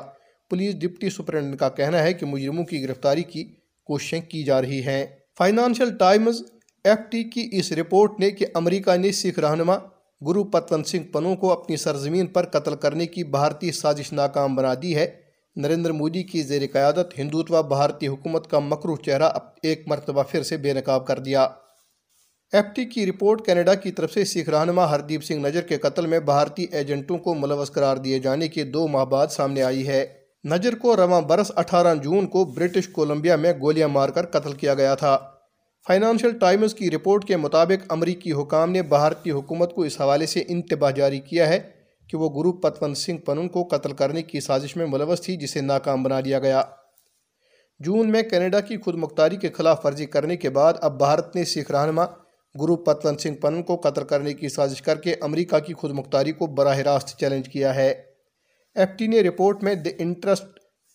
پولیس 0.50 0.74
ڈپٹی 0.74 1.10
سپرنٹنڈنٹ 1.10 1.60
کا 1.60 1.68
کہنا 1.68 2.02
ہے 2.02 2.12
کہ 2.12 2.26
مجرموں 2.26 2.64
کی 2.64 2.82
گرفتاری 2.82 3.22
کی 3.22 3.44
کوششیں 3.84 4.20
کی 4.20 4.42
جا 4.42 4.62
رہی 4.62 4.82
ہیں۔ 4.86 5.06
فائنانشل 5.38 5.96
ٹائمز 5.96 6.42
ایف 6.84 6.98
ٹی 7.10 7.24
کی 7.24 7.48
اس 7.52 7.72
رپورٹ 7.72 8.20
نے 8.20 8.30
کہ 8.30 8.46
امریکہ 8.54 8.96
نے 8.96 9.12
سکھ 9.12 9.38
رہنما 9.38 9.74
گرو 10.26 10.44
پتون 10.44 10.84
سنگھ 10.84 11.06
پنو 11.12 11.36
کو 11.36 11.52
اپنی 11.52 11.76
سرزمین 11.76 12.26
پر 12.26 12.44
قتل 12.44 12.74
کرنے 12.74 13.06
کی 13.06 13.24
بھارتی 13.24 13.72
سازش 13.72 14.12
ناکام 14.12 14.54
بنا 14.54 14.74
دی 14.82 14.96
ہے۔ 14.96 15.16
نریندر 15.56 15.92
مودی 15.92 16.22
کی 16.22 16.42
زیر 16.42 16.62
قیادت 16.72 17.18
ہندوتوا 17.18 17.60
بھارتی 17.60 18.08
حکومت 18.08 18.50
کا 18.50 18.58
مکرو 18.58 18.96
چہرہ 18.96 19.30
ایک 19.62 19.82
مرتبہ 19.86 20.22
پھر 20.28 20.42
سے 20.42 20.56
بے 20.56 20.72
نقاب 20.72 21.06
کر 21.06 21.18
دیا۔ 21.18 21.42
ایف 22.52 22.64
ٹی 22.74 22.84
کی 22.84 23.06
رپورٹ 23.06 23.46
کینیڈا 23.46 23.74
کی 23.74 23.92
طرف 23.92 24.12
سے 24.12 24.24
سکھ 24.24 24.50
رہنما 24.50 24.90
ہردیپ 24.90 25.24
سنگھ 25.24 25.46
نجر 25.46 25.60
کے 25.60 25.78
قتل 25.78 26.06
میں 26.06 26.20
بھارتی 26.20 26.66
ایجنٹوں 26.72 27.18
کو 27.18 27.34
ملوث 27.34 27.70
قرار 27.70 27.96
دیے 27.96 28.18
جانے 28.18 28.48
کے 28.48 28.64
دو 28.64 28.88
ماہ 28.88 29.04
بعد 29.04 29.26
سامنے 29.26 29.62
آئی 29.62 29.86
ہے۔ 29.86 30.06
نجر 30.50 30.74
کو 30.74 30.96
رواں 30.96 31.20
برس 31.20 31.52
اٹھارہ 31.56 31.94
جون 31.94 32.26
کو 32.26 32.44
برٹش 32.44 32.88
کولمبیا 32.88 33.36
میں 33.36 33.52
گولیاں 33.60 33.88
مار 33.88 34.08
کر 34.08 34.26
قتل 34.26 34.52
کیا 34.52 34.74
گیا 34.74 34.94
تھا۔ 34.94 35.18
فائنانشل 35.88 36.38
ٹائمز 36.38 36.74
کی 36.74 36.90
رپورٹ 36.90 37.24
کے 37.24 37.36
مطابق 37.36 37.92
امریکی 37.92 38.32
حکام 38.32 38.70
نے 38.70 38.82
بھارتی 38.82 39.30
حکومت 39.30 39.74
کو 39.74 39.82
اس 39.82 40.00
حوالے 40.00 40.26
سے 40.26 40.42
انتباہ 40.48 40.90
جاری 40.90 41.20
کیا 41.20 41.48
ہے 41.48 41.58
کہ 42.08 42.16
وہ 42.16 42.28
گرو 42.28 42.52
پتون 42.52 42.94
سنگھ 42.94 43.20
پنن 43.20 43.48
کو 43.48 43.64
قتل 43.64 43.92
کرنے 43.92 44.22
کی 44.22 44.40
سازش 44.40 44.76
میں 44.76 44.86
ملوث 44.86 45.20
تھی، 45.20 45.36
جسے 45.36 45.60
ناکام 45.60 46.02
بنا 46.02 46.20
دیا 46.20 46.38
گیا۔ 46.38 46.62
جون 47.78 48.10
میں 48.10 48.22
کینیڈا 48.22 48.60
کی 48.60 48.76
خود 48.76 48.94
مختاری 48.94 49.36
کے 49.36 49.48
خلاف 49.48 49.86
ورزی 49.86 50.06
کرنے 50.06 50.36
کے 50.36 50.50
بعد 50.50 50.72
اب 50.80 50.98
بھارت 50.98 51.36
نے 51.36 51.44
سکھ 51.44 51.72
رہنما 51.72 52.04
گرو 52.60 52.76
پتون 52.76 53.18
سنگھ 53.18 53.36
پنن 53.36 53.62
کو 53.62 53.76
قتل 53.76 54.04
کرنے 54.04 54.34
کی 54.34 54.48
سازش 54.48 54.82
کر 54.82 54.96
کے 54.96 55.14
امریکہ 55.20 55.58
کی 55.58 55.74
خود 55.74 55.90
مختاری 55.90 56.32
کو 56.32 56.46
براہ 56.46 56.78
راست 56.78 57.18
چیلنج 57.18 57.48
کیا 57.48 57.74
ہے۔ 57.74 57.94
ایف 58.74 58.88
ٹی 58.98 59.06
نے 59.06 59.20
رپورٹ 59.20 59.62
میں 59.62 59.74
دی 59.74 59.90
انٹرسٹ 59.98 60.44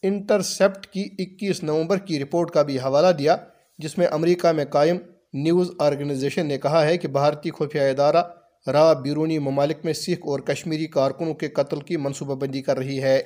انٹرسیپٹ 0.03 0.87
کی 0.87 1.09
اکیس 1.19 1.63
نومبر 1.63 1.97
کی 1.97 2.19
رپورٹ 2.19 2.51
کا 2.51 2.61
بھی 2.61 2.79
حوالہ 2.79 3.11
دیا۔ 3.11 3.35
جس 3.77 3.97
میں 3.97 4.07
امریکہ 4.07 4.51
میں 4.51 4.65
قائم 4.65 4.97
نیوز 5.33 5.71
آرگنائزیشن 5.79 6.45
نے 6.45 6.57
کہا 6.57 6.85
ہے 6.85 6.97
کہ 6.97 7.07
بھارتی 7.07 7.49
خفیہ 7.51 7.81
ادارہ 7.81 8.23
را 8.67 8.93
بیرونی 8.93 9.39
ممالک 9.39 9.77
میں 9.83 9.93
سکھ 9.93 10.27
اور 10.27 10.39
کشمیری 10.39 10.87
کارکنوں 10.87 11.33
کے 11.33 11.47
قتل 11.47 11.79
کی 11.79 11.97
منصوبہ 11.97 12.35
بندی 12.35 12.61
کر 12.61 12.77
رہی 12.77 13.01
ہے۔ 13.03 13.21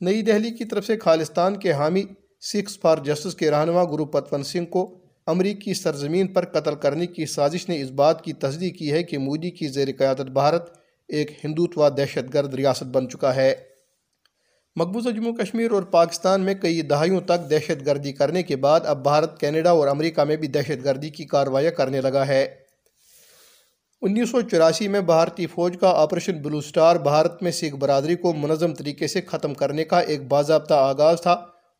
نئی 0.00 0.22
دہلی 0.22 0.50
کی 0.50 0.64
طرف 0.64 0.86
سے 0.86 0.98
خالستان 0.98 1.56
کے 1.56 1.72
حامی 1.72 2.02
سکھس 2.40 2.78
فار 2.80 2.98
جسٹس 2.98 3.34
کے 3.34 3.50
رہنما 3.50 3.84
گرو 3.84 4.04
پتون 4.04 4.42
سنگھ 4.42 4.70
کو 4.70 4.98
امریکی 5.26 5.74
سرزمین 5.74 6.26
پر 6.26 6.44
قتل 6.44 6.74
کرنے 6.74 7.06
کی 7.06 7.26
سازش 7.26 7.68
نے 7.68 7.80
اس 7.80 7.90
بات 7.90 8.24
کی 8.24 8.32
تصدیق 8.32 8.78
کی 8.78 8.92
ہے 8.92 9.02
کہ 9.02 9.18
مودی 9.18 9.50
کی 9.50 9.68
زیر 9.68 9.88
قیادت 9.98 10.30
بھارت 10.30 10.78
ایک 11.08 11.44
ہندوتوا 11.44 11.88
دہشت 11.88 12.34
گرد 12.34 12.54
ریاست 12.54 12.84
بن 12.84 13.08
چکا 13.08 13.36
ہے۔ 13.36 13.54
مقبوضہ 14.76 15.08
جموں 15.08 15.32
کشمیر 15.32 15.70
اور 15.70 15.82
پاکستان 15.82 16.40
میں 16.40 16.54
کئی 16.54 16.82
دہائیوں 16.82 17.20
تک 17.20 17.50
دہشت 17.50 17.86
گردی 17.86 18.12
کرنے 18.12 18.42
کے 18.42 18.56
بعد 18.56 18.80
اب 18.84 19.02
بھارت، 19.02 19.40
کینیڈا 19.40 19.70
اور 19.70 19.88
امریکہ 19.88 20.24
میں 20.24 20.36
بھی 20.36 20.48
دہشت 20.48 20.84
گردی 20.84 21.10
کی 21.10 21.24
کاروائیاں 21.24 21.70
کرنے 21.70 22.00
لگا 22.00 22.26
ہے۔ 22.26 22.54
انیس 24.02 24.30
سو 24.30 24.40
چوراسی 24.40 24.88
میں 24.88 25.00
بھارتی 25.00 25.46
فوج 25.46 25.76
کا 25.80 25.90
آپریشن 25.90 26.42
بلو 26.42 26.60
سٹار 26.60 26.96
بھارت 26.96 27.42
میں 27.42 27.50
سکھ 27.50 27.74
برادری 27.74 28.14
کو 28.14 28.32
منظم 28.32 28.74
طریقے 28.74 29.06
سے 29.06 29.20
ختم 29.20 29.54
کرنے 29.54 29.84
کا 29.84 30.00
ایک 30.00 30.28
باضابطہ 30.28 30.74
آغاز 30.74 31.20
تھا 31.22 31.32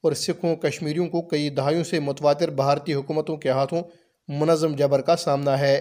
اور 0.04 0.12
سکھوں 0.12 0.56
کشمیریوں 0.56 1.08
کو 1.08 1.22
کئی 1.22 1.48
دہائیوں 1.48 1.84
سے 1.84 2.00
متواتر 2.00 2.50
بھارتی 2.50 2.94
حکومتوں 2.94 3.36
کے 3.36 3.50
ہاتھوں 3.50 3.82
منظم 4.28 4.74
جبر 4.76 5.00
کا 5.00 5.16
سامنا 5.16 5.58
ہے۔ 5.58 5.80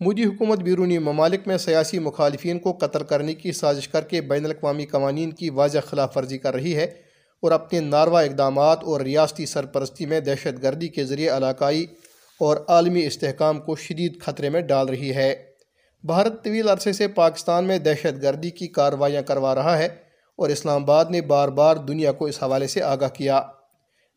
مودی 0.00 0.24
حکومت 0.24 0.58
بیرونی 0.58 0.98
ممالک 0.98 1.48
میں 1.48 1.56
سیاسی 1.56 1.98
مخالفین 1.98 2.58
کو 2.58 2.72
قتل 2.72 3.02
کرنے 3.02 3.34
کی 3.34 3.52
سازش 3.52 3.88
کر 3.88 4.02
کے 4.02 4.20
بین 4.20 4.44
الاقوامی 4.44 4.86
قوانین 4.86 5.30
کی 5.30 5.50
واضح 5.50 5.78
خلاف 5.86 6.16
ورزی 6.16 6.38
کر 6.38 6.54
رہی 6.54 6.76
ہے 6.76 6.84
اور 7.42 7.52
اپنے 7.52 7.80
ناروا 7.80 8.20
اقدامات 8.20 8.84
اور 8.84 9.00
ریاستی 9.00 9.46
سرپرستی 9.46 10.06
میں 10.06 10.20
دہشت 10.20 10.62
گردی 10.62 10.88
کے 10.88 11.04
ذریعے 11.04 11.28
علاقائی 11.28 11.86
اور 12.40 12.56
عالمی 12.68 13.06
استحکام 13.06 13.60
کو 13.60 13.76
شدید 13.76 14.20
خطرے 14.20 14.48
میں 14.48 14.60
ڈال 14.60 14.88
رہی 14.88 15.14
ہے۔ 15.14 15.34
بھارت 16.04 16.44
طویل 16.44 16.68
عرصے 16.68 16.92
سے 16.92 17.08
پاکستان 17.08 17.64
میں 17.64 17.78
دہشت 17.78 18.22
گردی 18.22 18.50
کی 18.50 18.66
کاروائیاں 18.66 19.22
کروا 19.22 19.54
رہا 19.54 19.78
ہے 19.78 19.86
اور 20.36 20.48
اسلام 20.48 20.82
آباد 20.82 21.04
نے 21.04 21.20
بار 21.20 21.48
بار 21.48 21.76
دنیا 21.76 22.12
کو 22.12 22.24
اس 22.24 22.42
حوالے 22.42 22.66
سے 22.66 22.82
آگاہ 22.82 23.08
کیا۔ 23.08 23.42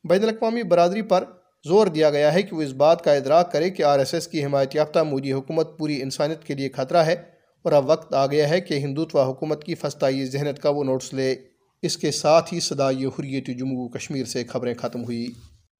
بین 0.09 0.23
الاقوامی 0.23 0.63
برادری 0.63 1.01
پر 1.01 1.23
زور 1.67 1.87
دیا 1.87 2.09
گیا 2.09 2.33
ہے 2.33 2.43
کہ 2.43 2.55
وہ 2.55 2.61
اس 2.61 2.71
بات 2.71 3.03
کا 3.03 3.13
ادراک 3.13 3.51
کرے 3.51 3.69
کہ 3.69 3.83
آر 3.83 3.99
ایس 3.99 4.13
ایس 4.13 4.27
کی 4.27 4.45
حمایت 4.45 4.75
یافتہ 4.75 4.99
مودی 4.99 5.33
حکومت 5.33 5.77
پوری 5.77 6.01
انسانیت 6.01 6.43
کے 6.43 6.53
لیے 6.53 6.69
خطرہ 6.69 6.97
ہے 6.97 7.13
اور 7.63 7.71
اب 7.71 7.89
وقت 7.89 8.13
آ 8.13 8.25
گیا 8.25 8.49
ہے 8.49 8.61
کہ 8.61 8.73
ہندوتوا 8.73 9.25
حکومت 9.25 9.63
کی 9.63 9.75
فستائی 9.75 10.25
ذہنت 10.25 10.59
کا 10.59 10.69
وہ 10.69 10.83
نوٹس 10.83 11.13
لے۔ 11.13 11.35
اس 11.81 11.97
کے 11.97 12.11
ساتھ 12.11 12.53
ہی 12.53 12.59
صدائی 12.59 13.05
حریت 13.05 13.47
جموں 13.47 13.89
کشمیر 13.89 14.25
سے 14.25 14.43
خبریں 14.43 14.73
ختم 14.73 15.03
ہوئی۔ 15.03 15.27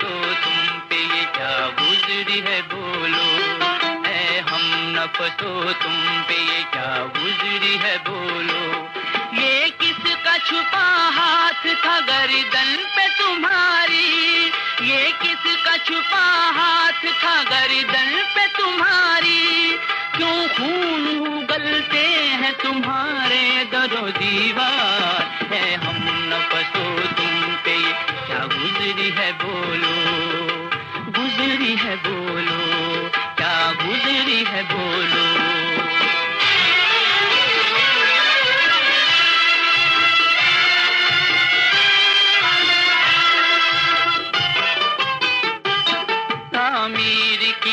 چھپا 15.84 16.24
ہاتھ 16.56 17.06
تھا 17.20 17.34
گردن 17.50 18.14
پہ 18.34 18.46
تمہاری 18.56 19.76
کیوں 20.16 20.46
خون 20.56 21.44
گلتے 21.50 22.04
ہیں 22.32 22.52
تمہارے 22.62 23.64
در 23.72 24.02
و 24.02 24.08
دیوار؟ 24.20 25.52
ہے 25.52 25.76
ہم 25.84 26.04
نفسوں 26.28 27.19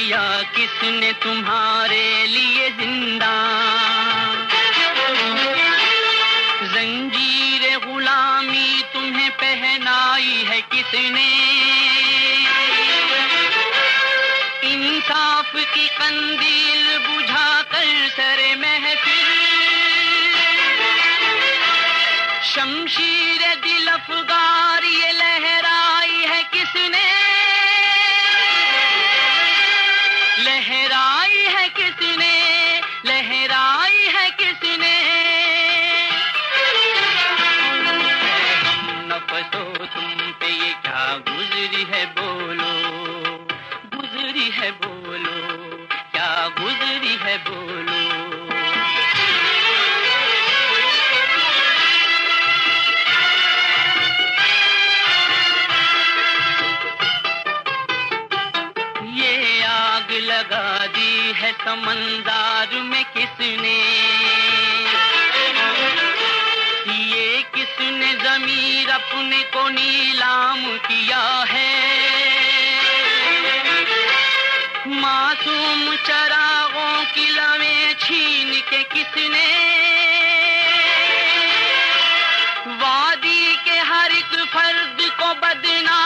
کس 0.09 0.83
نے 0.83 1.11
تمہارے 1.21 2.25
لیے 2.27 2.67
زندہ 2.77 3.31
زنجیر 6.73 7.63
غلامی 7.85 8.81
تمہیں 8.93 9.29
پہنائی 9.37 10.43
ہے 10.49 10.59
کس 10.69 10.93
نے 10.93 11.27
انصاف 14.63 15.55
کی 15.73 15.87
قندیل 15.97 16.97
بجھا 17.07 17.61
کر 17.69 17.91
سر 18.15 18.39
محفل 18.57 19.35
شمشیر 22.45 23.53
دل 23.63 23.89
افغار 23.89 24.83
یہ 24.83 25.11
لہرائی 25.13 26.25
ہے 26.25 26.41
کس 26.51 26.75
نے 26.75 27.06
سمندار 61.67 62.73
میں 62.81 63.03
کس 63.13 63.39
نے 63.39 63.79
یہ 66.87 67.41
کس 67.51 67.79
نے 67.79 68.11
ضمیر 68.23 68.89
اپنے 68.89 69.41
کو 69.51 69.67
نیلام 69.69 70.63
کیا 70.87 71.43
ہے؟ 71.53 71.73
معصوم 74.85 75.93
چراغوں 76.03 77.03
کی 77.13 77.25
لویں 77.29 77.93
چھین 77.97 78.59
کے 78.69 78.83
کس 78.89 79.17
نے 79.17 79.51
وادی 82.79 83.55
کے 83.63 83.79
ہر 83.89 84.11
ایک 84.13 84.35
فرد 84.53 85.01
کو 85.17 85.33
بدنا 85.41 85.96